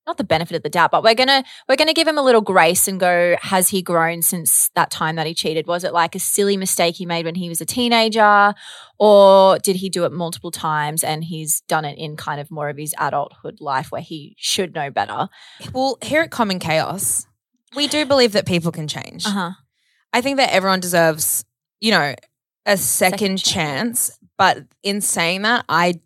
[0.06, 2.40] not the benefit of the doubt, but we're gonna we're gonna give him a little
[2.40, 5.66] grace and go, has he grown since that time that he cheated?
[5.66, 8.54] Was it like a silly mistake he made when he was a teenager?
[8.98, 12.68] Or did he do it multiple times and he's done it in kind of more
[12.68, 15.28] of his adulthood life where he should know better?
[15.72, 17.26] well, here at Common Chaos,
[17.74, 19.26] we do believe that people can change.
[19.26, 19.52] Uh-huh.
[20.12, 21.44] I think that everyone deserves,
[21.80, 22.14] you know,
[22.66, 24.08] a second, Second chance.
[24.08, 24.18] chance.
[24.36, 26.00] But in saying that, I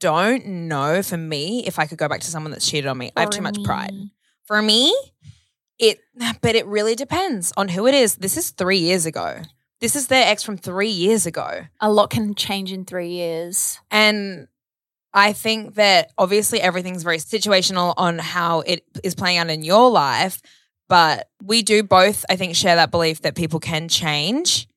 [0.00, 3.10] don't know for me if I could go back to someone that's cheated on me.
[3.16, 3.92] I have too much pride.
[4.44, 4.94] For me,
[5.78, 5.98] it
[6.40, 8.16] but it really depends on who it is.
[8.16, 9.42] This is three years ago.
[9.80, 11.62] This is their ex from three years ago.
[11.80, 13.78] A lot can change in three years.
[13.90, 14.48] And
[15.12, 19.90] I think that obviously everything's very situational on how it is playing out in your
[19.90, 20.40] life.
[20.88, 24.68] But we do both, I think, share that belief that people can change.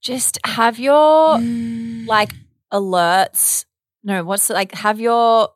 [0.00, 2.06] Just have your Mm.
[2.06, 2.32] like
[2.72, 3.64] alerts.
[4.02, 4.72] No, what's it like?
[4.74, 5.50] Have your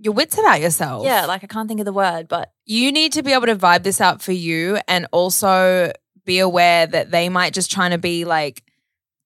[0.00, 1.04] your wits about yourself.
[1.04, 3.56] yeah, like I can't think of the word, but you need to be able to
[3.56, 5.92] vibe this out for you and also
[6.24, 8.62] be aware that they might just trying to be like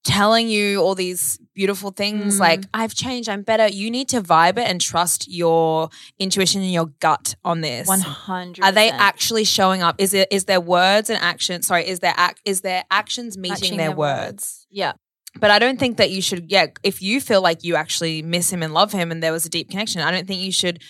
[0.04, 2.40] telling you all these beautiful things Mm.
[2.40, 3.68] like I've changed, I'm better.
[3.68, 7.86] You need to vibe it and trust your intuition and your gut on this.
[7.88, 8.64] one hundred.
[8.64, 9.96] Are they actually showing up?
[9.98, 11.66] Is it is their words and actions?
[11.66, 14.66] Sorry, is their act is their actions meeting their, words?
[14.70, 14.92] Yeah.
[15.40, 16.50] But I don't think that you should.
[16.50, 19.46] Yeah, if you feel like you actually miss him and love him, and there was
[19.46, 20.82] a deep connection, I don't think you should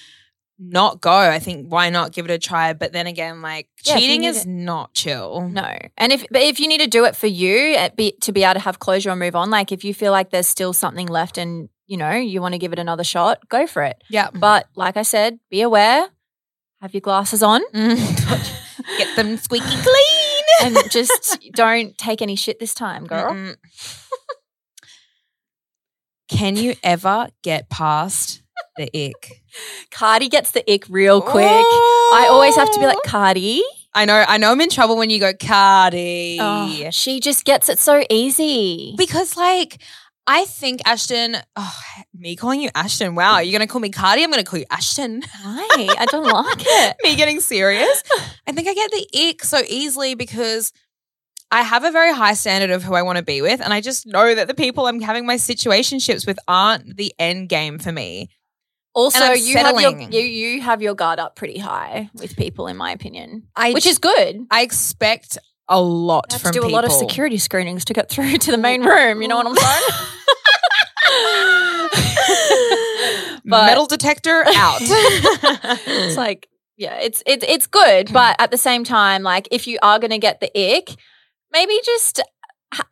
[0.58, 1.12] not go.
[1.12, 2.72] I think why not give it a try?
[2.72, 5.48] But then again, like Yeah, cheating is it- not chill.
[5.48, 8.32] No, and if but if you need to do it for you uh, be, to
[8.32, 10.72] be able to have closure and move on, like if you feel like there's still
[10.72, 14.02] something left and you know you want to give it another shot, go for it.
[14.08, 14.30] Yeah.
[14.32, 16.08] But like I said, be aware,
[16.80, 20.44] have your glasses on, Get them squeaky clean.
[20.76, 23.54] and just don't take any shit this time, girl.
[26.28, 28.41] Can you ever get past
[28.76, 29.42] the ick?
[29.90, 31.44] Cardi gets the ick real quick.
[31.44, 33.62] I always have to be like Cardi.
[33.94, 36.38] I know, I know I'm in trouble when you go, Cardi.
[36.40, 38.94] Oh, she just gets it so easy.
[38.96, 39.78] Because like
[40.26, 41.74] I think Ashton, oh,
[42.14, 43.14] me calling you Ashton.
[43.14, 44.22] Wow, you're gonna call me Cardi.
[44.22, 45.22] I'm gonna call you Ashton.
[45.42, 45.88] Why?
[45.98, 46.96] I don't like it.
[47.02, 48.02] me getting serious.
[48.46, 50.72] I think I get the ick so easily because
[51.50, 53.80] I have a very high standard of who I want to be with, and I
[53.80, 57.90] just know that the people I'm having my situationships with aren't the end game for
[57.92, 58.30] me.
[58.94, 62.76] Also, you have your you, you have your guard up pretty high with people, in
[62.76, 64.46] my opinion, I which is good.
[64.50, 66.70] I expect a lot I have to do people.
[66.70, 69.22] a lot of security screenings to get through to the main room.
[69.22, 70.08] You know what I'm saying?
[73.44, 74.78] but Metal detector out.
[74.82, 79.78] it's like, yeah, it's it's it's good, but at the same time, like if you
[79.82, 80.90] are going to get the ick,
[81.52, 82.20] maybe just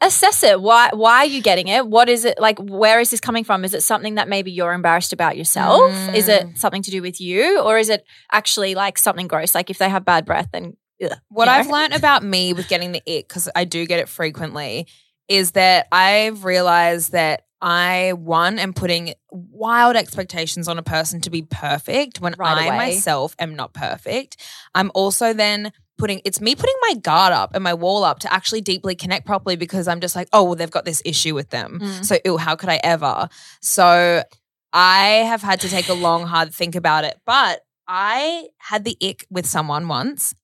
[0.00, 0.60] assess it.
[0.60, 1.86] Why why are you getting it?
[1.86, 2.58] What is it like?
[2.58, 3.64] Where is this coming from?
[3.64, 5.80] Is it something that maybe you're embarrassed about yourself?
[6.14, 6.28] Is Mm.
[6.52, 9.54] it something to do with you, or is it actually like something gross?
[9.54, 11.58] Like if they have bad breath, then ugh, What you know?
[11.58, 14.86] I've learned about me with getting the ick, because I do get it frequently,
[15.28, 21.30] is that I've realized that I, one, am putting wild expectations on a person to
[21.30, 22.76] be perfect when Right I away.
[22.78, 24.38] myself am not perfect.
[24.74, 28.32] I'm also then putting, it's me putting my guard up and my wall up to
[28.32, 31.50] actually deeply connect properly because I'm just like, oh, well, they've got this issue with
[31.50, 31.78] them.
[31.80, 32.04] Mm.
[32.04, 33.28] So, ew, how could I ever?
[33.60, 34.24] So,
[34.72, 37.20] I have had to take a long, hard think about it.
[37.26, 40.34] But I had the ick with someone once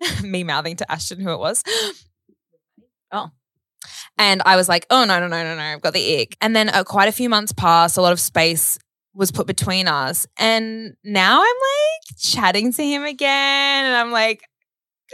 [0.22, 1.62] me mouthing to Ashton who it was.
[3.14, 3.30] Oh.
[4.16, 6.34] And I was like, oh, no, no, no, no, no, I've got the ick.
[6.40, 8.78] And then uh, quite a few months passed, a lot of space
[9.14, 10.26] was put between us.
[10.38, 13.84] And now I'm like chatting to him again.
[13.84, 14.42] And I'm like,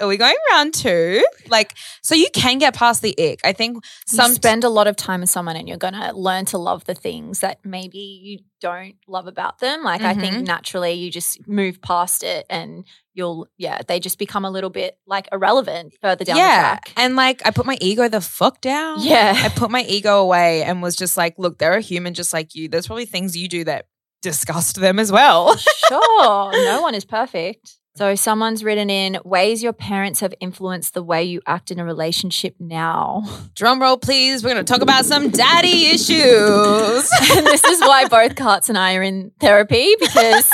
[0.01, 1.25] are we going round two?
[1.49, 3.41] Like, so you can get past the ick.
[3.45, 6.13] I think Some some spend a lot of time with someone and you're going to
[6.13, 9.83] learn to love the things that maybe you don't love about them.
[9.85, 10.21] Like, I Mhm.
[10.21, 12.85] think naturally you just move past it and
[13.15, 16.61] you'll, yeah, they just become a little bit like irrelevant further down the yeah.
[16.61, 16.93] track.
[16.97, 18.99] And like, I put my ego the fuck down.
[19.01, 19.33] Yeah.
[19.37, 22.55] I put my ego away and was just like, look, they're a human just like
[22.55, 22.69] you.
[22.69, 23.87] There's probably things you do that
[24.23, 25.57] disgust them as well.
[25.57, 26.53] sure.
[26.53, 27.77] No one is perfect.
[27.99, 31.85] So someone's written in ways your parents have influenced the way you act in a
[31.85, 33.25] relationship now.
[33.57, 34.45] Drum roll, please.
[34.45, 37.11] We're going to talk about some daddy issues.
[37.37, 40.49] and this is why both Karts and I are in therapy because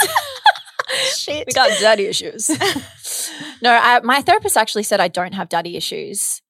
[1.29, 2.49] we got daddy issues.
[3.61, 6.41] no, I, my therapist actually said I don't have daddy issues.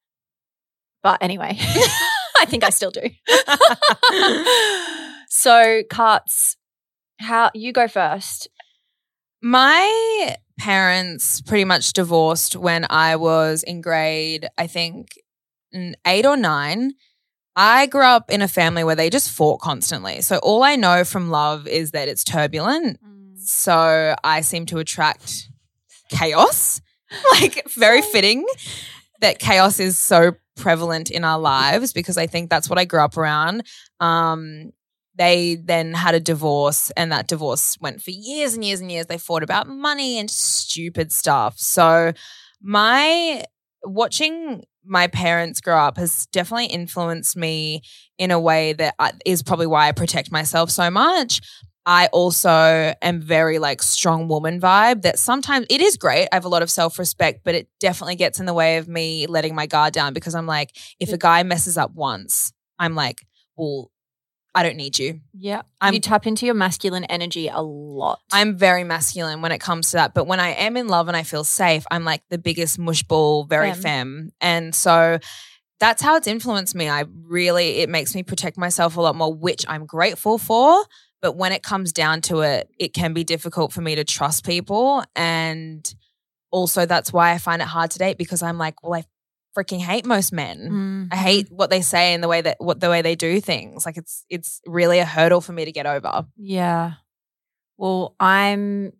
[1.02, 1.56] But anyway,
[2.38, 3.10] I think I still do.
[5.28, 6.54] so, Karts,
[7.18, 8.48] how you go first?
[9.42, 15.08] My parents pretty much divorced when I was in grade, I think,
[16.06, 16.92] eight or nine.
[17.56, 20.22] I grew up in a family where they just fought constantly.
[20.22, 22.98] So all I know from love is that it's turbulent.
[23.36, 25.48] So I seem to attract
[26.08, 26.80] chaos.
[27.32, 28.44] like, very fitting
[29.20, 33.00] that chaos is so prevalent in our lives because I think that's what I grew
[33.00, 33.64] up around.
[34.00, 34.72] Um,
[35.16, 39.06] they then had a divorce and that divorce went for years and years and years.
[39.06, 41.58] They fought about money and stupid stuff.
[41.58, 42.12] So
[42.60, 43.44] my
[43.84, 47.82] watching my parents grow up has definitely influenced me
[48.18, 48.94] in a way that
[49.24, 51.40] is probably why i protect myself so much.
[51.86, 56.46] I also am very like strong woman vibe that sometimes it is great i have
[56.46, 59.66] a lot of self-respect but it definitely gets in the way of me letting my
[59.66, 63.90] guard down because i'm like if a guy messes up once i'm like well
[64.54, 65.62] i don't need you Yeah.
[65.80, 68.20] I'm- you tap into your masculine energy a lot.
[68.32, 70.14] I'm very masculine when it comes to that.
[70.14, 73.02] But when I am in love and I feel safe, I'm like the biggest mush
[73.02, 73.82] ball, very Femme.
[73.82, 74.30] femme.
[74.40, 75.18] And so
[75.80, 76.88] that's how it's influenced me.
[76.88, 80.84] I really, it makes me protect myself a lot more, which I'm grateful for.
[81.20, 84.44] But when it comes down to it, it can be difficult for me to trust
[84.46, 85.04] people.
[85.16, 85.84] And
[86.50, 89.04] also, that's why I find it hard to date because I'm like, well, I
[89.56, 90.70] freaking hate most men.
[90.70, 91.08] Mm.
[91.12, 93.86] I hate what they say and the way that what the way they do things.
[93.86, 96.26] Like it's it's really a hurdle for me to get over.
[96.36, 96.94] Yeah.
[97.76, 98.92] Well, I'm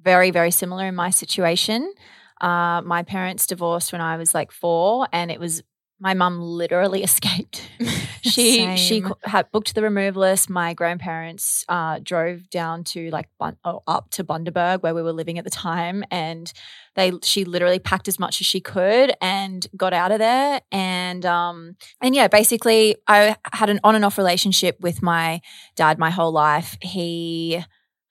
[0.00, 1.92] very, very similar in my situation.
[2.40, 5.62] Uh, my parents divorced when I was like four, and it was
[5.98, 7.68] my mum literally escaped.
[8.22, 9.04] she she Same.
[9.04, 10.48] co- had booked the removalist.
[10.50, 15.12] My grandparents uh, drove down to like Bun- oh, up to Bundaberg where we were
[15.12, 16.52] living at the time, and
[16.94, 20.60] they she literally packed as much as she could and got out of there.
[20.72, 25.40] And um and yeah, basically, I had an on and off relationship with my
[25.76, 26.76] dad my whole life.
[26.80, 27.62] He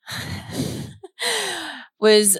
[2.00, 2.38] was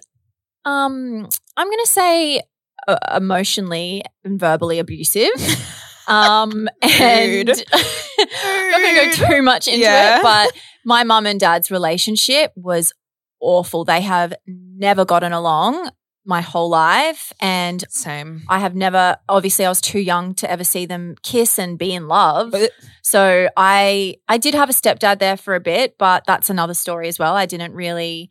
[0.65, 2.43] um I'm going to say
[2.87, 5.31] uh, emotionally and verbally abusive.
[6.09, 7.57] Um and I'm
[8.71, 10.21] not going to go too much into Yeah.
[10.21, 10.53] it, but
[10.85, 12.93] my mum and dad's relationship was
[13.41, 13.85] awful.
[13.85, 15.91] They have never gotten along
[16.25, 18.43] my whole life and Same.
[18.49, 21.93] I have never obviously I was too young to ever see them kiss and be
[21.93, 22.55] in love.
[23.03, 27.09] So I I did have a stepdad there for a bit, but that's another story
[27.09, 27.35] as well.
[27.35, 28.31] I didn't really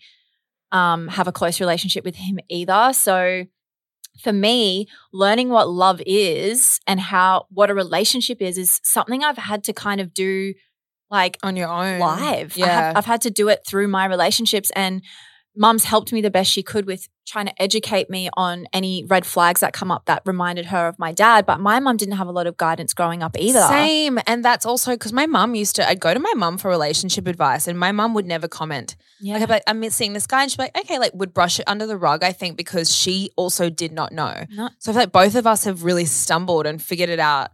[0.72, 2.93] um have a close relationship with him either.
[2.93, 3.43] So
[4.22, 9.38] for me, learning what love is and how what a relationship is is something I've
[9.38, 10.53] had to kind of do
[11.11, 12.53] like on your own live.
[12.55, 12.66] I Yeah.
[12.88, 15.01] have, I've had to do it through my relationships, and
[15.56, 19.26] mum's helped me the best she could with trying to educate me on any red
[19.26, 21.45] flags that come up that reminded her of my dad.
[21.45, 23.62] But my mum didn't have a lot of guidance growing up either.
[23.62, 24.20] Same.
[24.28, 27.28] And that's also because my mum used to, I'd go to my mum for relationship
[27.28, 28.95] advice and my mum would never comment.
[29.20, 29.34] Yeah.
[29.34, 31.34] Like, I'd be like, I'm seeing this guy and she'd be like, okay, like would
[31.34, 34.45] brush it under the rug, I think, because she also did not know.
[34.51, 34.70] No.
[34.80, 37.51] So I feel like both of us have really stumbled and figured it out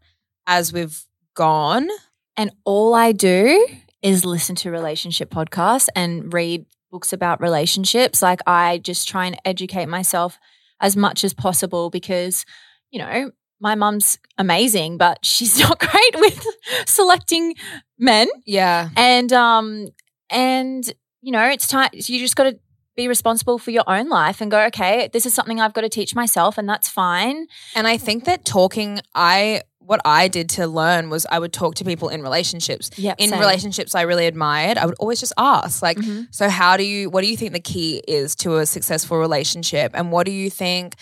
[0.47, 1.87] as we've gone.
[2.35, 3.67] And all I do
[4.01, 8.21] is listen to relationship podcasts and read books about relationships.
[8.21, 10.37] Like I just try and educate myself
[10.79, 12.45] as much as possible because,
[12.91, 16.45] you know, my mum's amazing, but she's not great with
[16.85, 17.55] selecting
[17.97, 18.27] men.
[18.45, 18.89] Yeah.
[18.95, 19.87] And um
[20.29, 22.59] and you know, it's time you just got to
[22.95, 25.89] be responsible for your own life and go, okay, this is something I've got to
[25.89, 27.47] teach myself and that's fine.
[27.75, 31.75] And I think that talking, I, what I did to learn was I would talk
[31.75, 32.89] to people in relationships.
[32.97, 33.15] Yeah.
[33.17, 36.27] in relationships I really admired, I would always just ask, like, Mhm.
[36.31, 39.91] so how do you, what do you think the key is to a successful relationship?
[39.93, 40.95] And what do you think,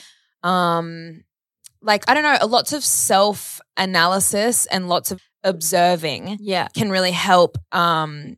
[0.43, 1.23] um,
[1.81, 6.67] like, I don't know, lots of self analysis and lots of observing Yeah.
[6.73, 8.37] can really help, um,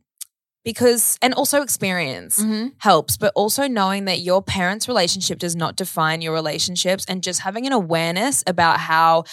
[0.64, 2.68] because and also experience Mm-hmm.
[2.78, 7.40] helps but also knowing that your parents relationship does not define your relationships and just
[7.40, 9.24] having an awareness about how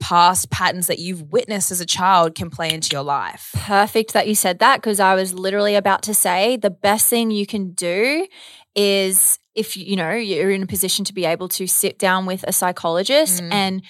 [0.00, 4.26] past patterns that you've witnessed as a child can play into your life Perfect that
[4.28, 7.72] you said that because I was literally about to say the best thing you can
[7.72, 8.26] do
[8.74, 12.44] is if you know you're in a position to be able to sit down with
[12.46, 13.52] a psychologist Mm.
[13.52, 13.82] and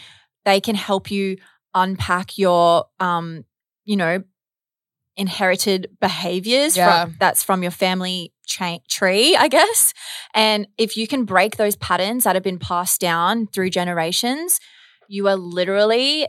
[0.44, 1.38] they can help you
[1.74, 3.44] unpack your um
[3.84, 4.22] you know
[5.16, 7.05] inherited behaviors Yeah.
[7.07, 9.94] from, that's from your family cha- tree i guess
[10.34, 14.59] and if you can break those patterns that have been passed down through generations
[15.09, 16.26] you are literally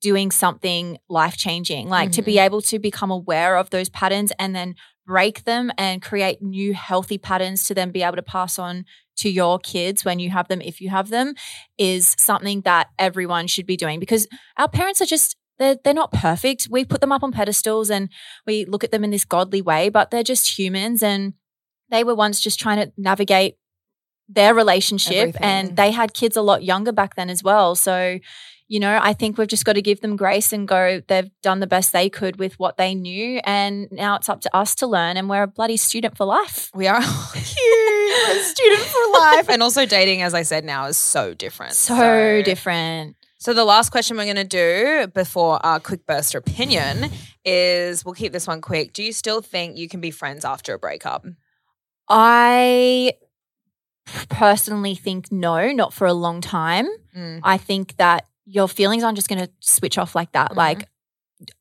[0.00, 2.46] doing something life changing like to be mm-hmm.
[2.46, 4.74] able to become aware of those patterns and then
[5.06, 8.84] break them and create new healthy patterns to then be able to pass on
[9.16, 11.34] to your kids when you have them if you have them
[11.78, 14.26] is something that everyone should be doing because
[14.56, 16.66] our parents are just they're, they're not perfect.
[16.68, 18.08] We put them up on pedestals and
[18.44, 21.34] we look at them in this godly way but they're just humans and
[21.90, 23.56] they were once just trying to navigate
[24.28, 25.42] their relationship Everything.
[25.42, 28.18] and they had kids a lot younger back then as well so
[28.66, 31.60] you know, I think we've just got to give them grace and go, they've done
[31.60, 33.38] the best they could with what they knew.
[33.44, 35.18] And now it's up to us to learn.
[35.18, 36.70] And we're a bloody student for life.
[36.74, 37.00] we are
[37.34, 41.74] huge a student for life and also dating as i said now is so different
[41.74, 43.16] So different.
[43.38, 47.10] So the last question we're going to do before our quick burst opinion
[47.44, 48.94] is we'll keep this one quick.
[48.94, 51.26] Do you still think you can be friends after a breakup?
[52.08, 53.12] I
[54.28, 56.86] personally think no, not for a long time.
[57.16, 57.40] Mm.
[57.42, 60.52] I think that your feelings aren't just going to switch off like that.
[60.52, 60.56] Mhm.
[60.56, 60.88] Like,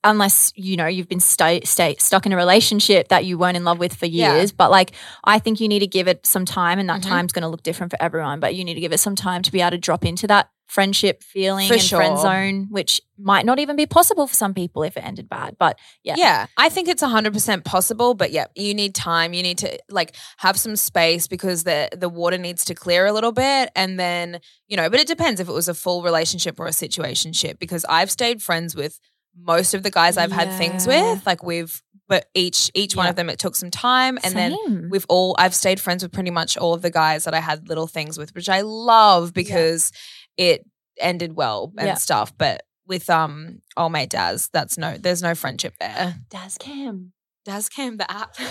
[0.03, 3.63] unless you know you've been stay, stay, stuck in a relationship that you weren't in
[3.63, 4.35] love with for Yeah.
[4.35, 4.51] years.
[4.51, 4.91] But like,
[5.23, 7.07] I think you need to give it some time, and that Mhm.
[7.09, 8.39] time's going to look different for everyone.
[8.39, 10.49] But you need to give it some time to be able to drop into that
[10.67, 14.83] friendship feeling For and friend zone, which might not even be possible for some people
[14.83, 15.55] if it ended bad.
[15.59, 19.33] But yeah, Yeah, I think it's 100% possible, but yeah, you need time.
[19.33, 23.13] You need to like have some space because the the water needs to clear a
[23.13, 26.59] little bit and then, you know, but it depends if it was a full relationship
[26.59, 28.99] or a situationship because I've stayed friends with
[29.37, 33.15] most of the guys I've had things with, like we've but each each one of
[33.15, 36.57] them it took some time and then we've all I've stayed friends with pretty much
[36.57, 39.91] all of the guys that I had little things with, which I love because
[40.37, 40.65] it
[40.99, 41.93] ended well and Yeah.
[41.95, 42.33] stuff.
[42.37, 46.15] But with um old mate Daz, that's no there's no friendship there.
[46.29, 47.13] Daz Cam.
[47.45, 48.35] Daz came the app.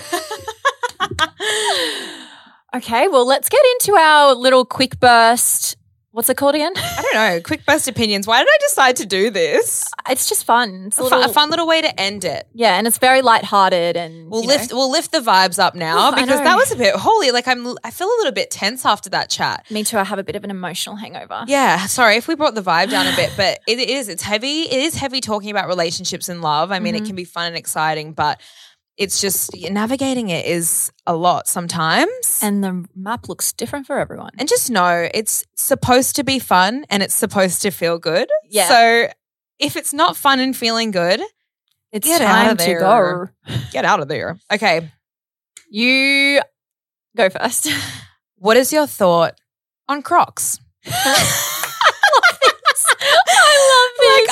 [2.75, 5.77] Okay, well, let's get into our little quick burst.
[6.13, 6.73] What's it called again?
[6.77, 7.41] I don't know.
[7.41, 8.27] Quick burst opinions.
[8.27, 9.91] Why did I decide to do this?
[10.11, 10.85] It's just fun.
[10.89, 12.47] It's a A, little, a fun little way to end it.
[12.53, 14.55] yeah, and it's very lighthearted and We'll you know.
[14.55, 17.31] lift we'll lift the vibes up now Ooh, because that was a bit holy.
[17.31, 19.65] Like I'm I feel a little bit tense after that chat.
[19.71, 19.97] Me too.
[19.97, 21.45] I have a bit of an emotional hangover.
[21.47, 24.09] Yeah, sorry if we brought the vibe down a bit, but it is.
[24.11, 24.63] It's heavy.
[24.63, 26.71] It is heavy talking about relationships and love.
[26.73, 27.07] I mean, it Mhm.
[27.07, 28.39] can be fun and exciting, but
[28.97, 32.41] it's just navigating it is a lot sometimes.
[32.43, 34.31] And, the map looks different for everyone.
[34.39, 38.29] and just know it's supposed to be fun and it's supposed to feel good.
[38.49, 38.69] Yeah.
[38.69, 39.09] So
[39.59, 41.21] if it's not fun and feeling good,
[41.91, 43.29] it's get out time of to go.
[43.71, 44.39] get out of there.
[44.53, 44.91] Okay.
[45.71, 46.41] You
[47.17, 47.69] go first.
[48.43, 49.41] What is your thought
[49.89, 50.59] on Crocs?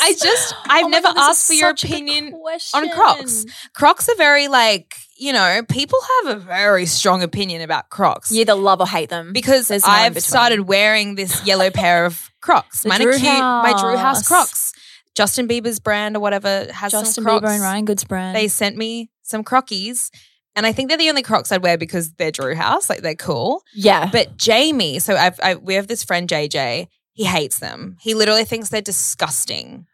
[0.00, 2.34] I just, I've Oh never God, asked for your such a good opinion
[2.74, 2.90] on.
[2.90, 3.44] Crocs.
[3.74, 8.30] Crocs are very like, you know, people have a very strong opinion about Crocs.
[8.32, 12.30] You either love or hate them Because no I've started wearing this yellow pair of
[12.40, 12.86] Crocs.
[12.86, 13.24] Mine Drew are cute.
[13.24, 14.28] My Drew House House.
[14.28, 14.72] Crocs.
[15.14, 17.44] Justin Bieber's brand or whatever has Justin some Crocs.
[17.44, 18.34] Bieber and Ryan Goods brand.
[18.36, 20.10] They sent me some Crockies.
[20.56, 22.88] And I think they're the only Crocs I'd wear because they're Drew House.
[22.88, 23.62] Like they're cool.
[23.74, 26.88] yeah, But Jamie, so I've, I, we have this friend JJ.
[27.12, 27.96] He hates them.
[28.00, 29.86] He literally thinks they're disgusting.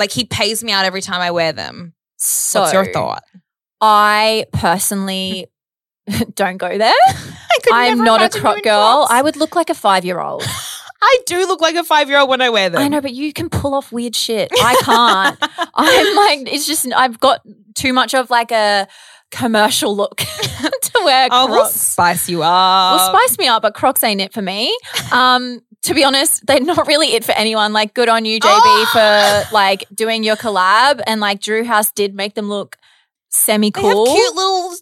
[0.00, 1.92] Like he pays me out every time I wear them.
[2.16, 3.22] so What's your thought?
[3.80, 5.46] I personally
[6.34, 6.92] don't go there.
[7.06, 9.06] I could I'm not a croc girl.
[9.06, 9.12] Crocs.
[9.12, 10.42] I would look like a five year old.
[11.02, 12.80] I do look like a five year old when I wear them.
[12.82, 14.50] I know, but you can pull off weird shit.
[14.52, 15.38] I can't.
[15.74, 17.40] I'm like, it's just I've got
[17.74, 18.86] too much of like a
[19.30, 22.98] commercial look to wear Oh, we'll spice you up.
[22.98, 24.76] Well, spice me up, but Crocs ain't it for me.
[25.12, 27.72] Um, to be honest, they're not really it for anyone.
[27.72, 28.86] Like, good on you, JB, Oh!
[29.48, 31.00] for like doing your collab.
[31.06, 32.76] And like, Drew House did make them look
[33.30, 34.06] semi They have cool.
[34.06, 34.74] cute little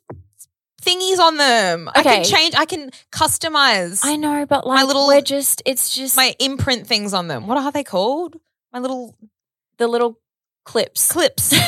[0.83, 1.91] thingies on them.
[1.95, 2.55] I can change.
[2.57, 6.87] I can customize I know, but like, my little- we're just, it's just my imprint
[6.87, 7.47] things on them.
[7.47, 8.37] What are they called?
[8.73, 9.17] My little
[9.79, 10.19] the little
[10.65, 11.11] clips.
[11.13, 11.53] clips.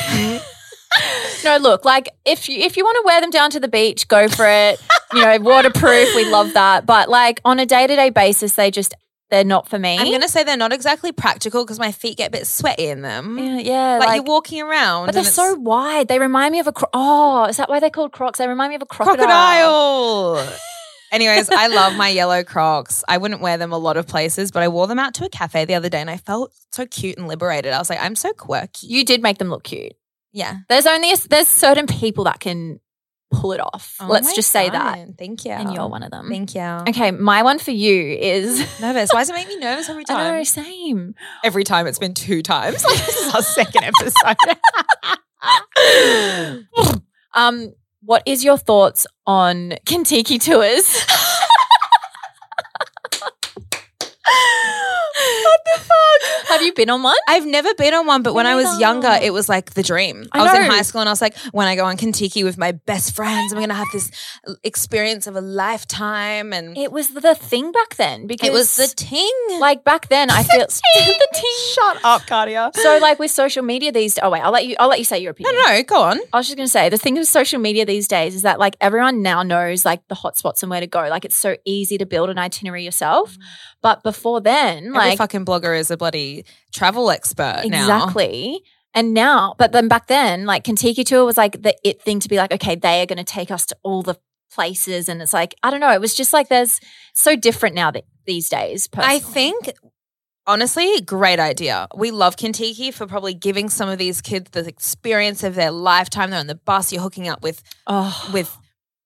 [0.91, 1.45] Mm-hmm.
[1.45, 4.09] No, look, like if you if you want to wear them down to the beach,
[4.09, 4.81] go for it.
[5.15, 6.85] you know, waterproof, we love that.
[6.85, 8.93] But like on a day to day basis, they just
[9.31, 9.97] they're not for me.
[9.99, 12.87] I'm going to say they're not exactly practical because my feet get a bit sweaty
[12.89, 13.39] in them.
[13.39, 15.07] yeah, yeah, Like, like, you're walking around.
[15.07, 16.09] but they're it's so wide.
[16.09, 18.39] They remind me of a cro- oh, is that why they're called Crocs?
[18.39, 19.17] They remind me of a crocodile.
[19.27, 20.59] crocodile.
[21.13, 23.03] Anyways, I love my yellow Crocs.
[23.09, 25.29] I wouldn't wear them a lot of places, but I wore them out to a
[25.29, 27.73] cafe the other day and I felt so cute and liberated.
[27.73, 28.87] I was like, I'm so quirky.
[28.87, 29.95] You did make them look cute.
[30.33, 30.59] yeah.
[30.69, 32.79] There's only a, there's certain people that can
[33.31, 33.97] pull it off.
[34.01, 35.53] Oh Let's just say that, Thank you.
[35.53, 36.29] and you're one of them.
[36.29, 36.61] Thank you.
[36.89, 39.13] Okay, my one for you is Nervous.
[39.13, 40.37] Why does it make me nervous every I time?
[40.39, 41.15] know, same.
[41.45, 42.85] Every time it's been two times.
[42.91, 44.37] Like this is our second episode.
[47.35, 47.73] Um,
[48.03, 51.05] what is your thoughts on Contiki tours?
[55.43, 56.10] what the fuck?
[56.51, 57.17] Have you been on one?
[57.29, 60.27] I've never been on one, but when I was younger, it was like the dream.
[60.33, 62.43] I, I was in high school and I was like, when I go on Contiki
[62.43, 64.11] with my best friends, I'm going to have this
[64.65, 66.53] experience of a lifetime.
[66.53, 69.31] And it, was the thing back then because it was the ting.
[69.61, 70.29] like back then.
[70.29, 71.75] I feel the ting.
[71.75, 72.75] Shut up, Cardia.
[72.75, 75.21] So like with social media these oh wait I'll let you I'll let you say
[75.21, 75.55] your opinion.
[75.55, 76.19] no, no, go on.
[76.33, 78.77] I was just gonna say the thing with social media these days is that like
[78.81, 81.09] everyone now knows like the hotspots and where to go.
[81.09, 83.37] Like it's so easy to build an itinerary yourself.
[83.37, 83.43] Mm.
[83.83, 87.83] But before then, Every like fucking blogger is a bloody travel expert now.
[87.83, 88.63] exactly.
[88.93, 92.29] And now, but then back then, like Contiki tour was like the it thing to
[92.29, 94.17] be like, okay, they are going to take us to all the
[94.51, 95.93] places, and it's like I don't know.
[95.93, 96.81] It was just like there's
[97.15, 98.89] so different now that these days.
[98.95, 99.71] I think,
[100.47, 101.87] honestly, great idea.
[101.97, 106.31] We love Contiki for probably giving some of these kids the experience of their lifetime.
[106.31, 108.57] They're on the bus, you're hooking up with oh, with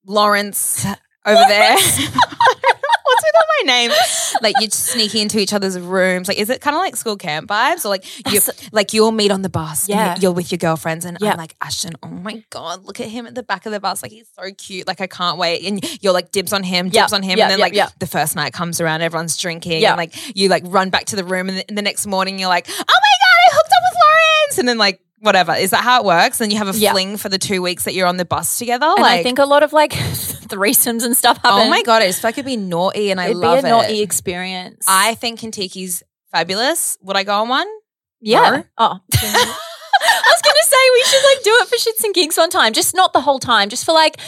[0.07, 0.85] Lawrence
[1.27, 1.77] over there.
[3.15, 3.91] What's with all my name?
[4.43, 6.27] Like you're sneaking into each other's rooms.
[6.29, 8.41] Like, is it kind of like school camp vibes, or like you
[8.73, 9.89] like you'll meet on the bus?
[9.89, 10.17] and Yeah.
[10.19, 11.33] you're with your girlfriends, and Yeah.
[11.33, 11.95] I'm like Ashton.
[12.03, 14.03] Oh my god, look at him at the back of the bus.
[14.03, 14.87] Like he's so cute.
[14.89, 15.65] Like I can't wait.
[15.65, 17.03] And you're like dibs on him, Yeah.
[17.03, 19.97] dibs on him, Yeah, and then like the first night comes around, everyone's drinking, and
[19.97, 22.49] like you like run back to the room, and the, and the next morning you're
[22.49, 25.01] like, oh my god, I hooked up with Lawrence, and then like.
[25.21, 25.55] Whatever.
[25.55, 26.43] Is that how it works?
[26.43, 26.93] And you have a Yeah.
[26.93, 28.85] fling for the two weeks that you're on the bus together?
[28.85, 29.93] and like, I think a lot of like
[30.49, 31.67] threesomes and stuff oh happen.
[31.67, 34.01] Oh my god, it's it'd be naughty, and I love It'd love be a naughty
[34.01, 34.87] experience.
[34.89, 36.99] I think Contiki's fabulous.
[37.03, 37.69] Would I go on one?
[38.21, 38.51] yeah.
[38.51, 38.65] No.
[38.79, 39.01] Oh.
[40.07, 42.73] I was gonna say we should like do it for shits and gigs one time,
[42.73, 44.19] just not the whole time, just for like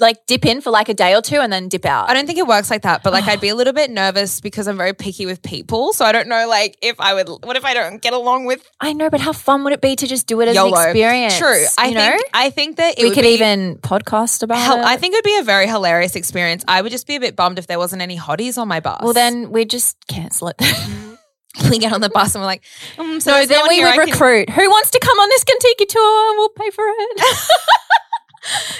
[0.00, 2.10] like dip in for like a day or two and then dip out.
[2.10, 4.40] I don't think it works like that, but like I'd be a little bit nervous
[4.40, 5.92] because I'm very picky with people.
[5.92, 7.28] So I don't know, like if I would.
[7.28, 9.94] What if I don't get along with I know, but how fun would it be
[9.96, 10.76] to just do it as YOLO?
[10.76, 11.38] an experience?
[11.38, 11.64] True.
[11.78, 11.96] I you think.
[11.96, 12.18] know?
[12.32, 14.84] I think that it we would could be even podcast about hel- it.
[14.84, 16.64] I think it'd be a very hilarious experience.
[16.66, 19.00] I would just be a bit bummed if there wasn't any hotties on my bus.
[19.02, 20.56] Well, then we just cancel it.
[21.70, 22.64] we get on the bus and we're like,
[22.98, 24.50] um, so no, then one we would recruit.
[24.50, 26.30] Who wants to come on this Contiki tour?
[26.30, 27.22] and We'll pay for it.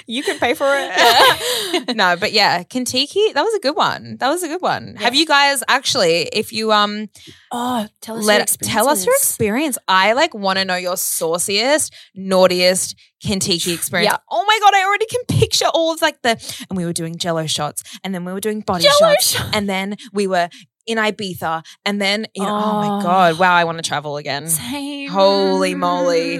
[0.06, 1.96] You can pay for it.
[1.96, 4.16] no, but yeah, Contiki, that was a good one.
[4.18, 4.96] That was a good one.
[4.96, 7.08] Have you guys actually, if you um
[7.52, 8.24] oh, tell us.
[8.24, 9.78] let your tell us your experience.
[9.88, 12.94] I like want to know your sauciest, naughtiest
[13.24, 14.12] Contiki experience.
[14.12, 14.18] Yeah.
[14.30, 16.32] Oh my god, I already can picture all of like the
[16.68, 19.50] and we were doing jello shots and then we were doing body Jell-O shots shots.
[19.56, 20.48] and then we were
[20.86, 22.80] in Ibiza and then you know, oh.
[22.82, 23.02] my Oh.
[23.02, 24.48] god, wow, I want to travel again.
[24.48, 25.08] Same.
[25.08, 26.36] Holy moly.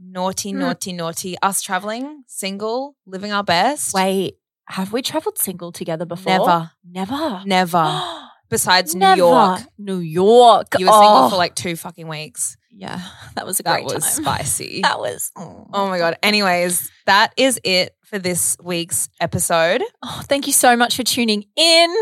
[0.00, 0.58] Naughty, Mm.
[0.58, 1.36] naughty, naughty.
[1.42, 3.94] Us traveling, single, living our best.
[3.94, 4.38] Wait,
[4.68, 6.38] have we traveled single together before?
[6.38, 6.70] Never.
[6.84, 7.42] Never.
[7.44, 8.02] Never.
[8.48, 9.60] Besides New York.
[9.76, 10.68] New York.
[10.78, 11.30] You were single Oh.
[11.30, 12.56] for like two fucking weeks.
[12.70, 13.00] Yeah,
[13.34, 14.24] that was a That great was time.
[14.24, 14.80] spicy.
[14.84, 15.32] That was.
[15.36, 15.66] Oh.
[15.72, 16.16] Oh my God.
[16.22, 19.82] Anyways, that is it for this week's episode.
[20.02, 21.94] Oh, thank you so much for tuning in.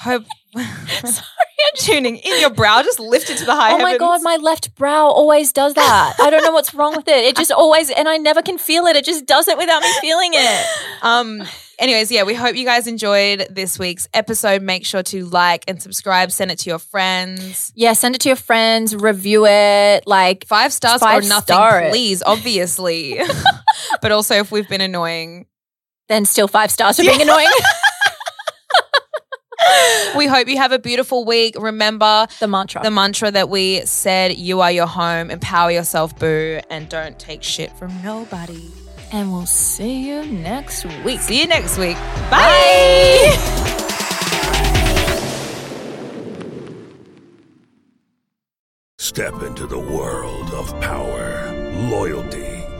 [0.00, 0.24] Hope
[0.54, 1.24] Sorry,
[1.76, 2.40] Just- tuning in.
[2.40, 3.98] Your brow just lifted to the high Oh my heavens.
[4.00, 6.14] god, my left brow always does that.
[6.20, 7.24] I don't know what's wrong with it.
[7.24, 8.96] It just always, and I never can feel it.
[8.96, 10.66] It just does it without me feeling it.
[11.02, 11.42] Um.
[11.78, 14.60] Anyways, yeah, we hope you guys enjoyed this week's episode.
[14.60, 16.30] Make sure to like and subscribe.
[16.30, 17.72] Send it to your friends.
[17.74, 20.06] Yeah, send it to your friends, review it.
[20.06, 21.90] Like, Five stars Five or nothing, star it.
[21.90, 22.22] please.
[22.22, 23.18] Obviously,
[24.02, 25.46] but also if we've been annoying,
[26.10, 27.48] then still five stars for being annoying.
[30.16, 31.56] We hope you have a beautiful week.
[31.58, 32.82] Remember the mantra.
[32.82, 35.30] the mantra that we said: "You are your home.
[35.30, 38.70] Empower yourself, boo, and don't take shit from nobody."
[39.12, 41.20] and we'll see you next week.
[41.20, 41.96] See you next week.
[42.30, 43.36] Bye.
[48.98, 51.52] Step into the world of power,
[51.90, 52.49] loyalty,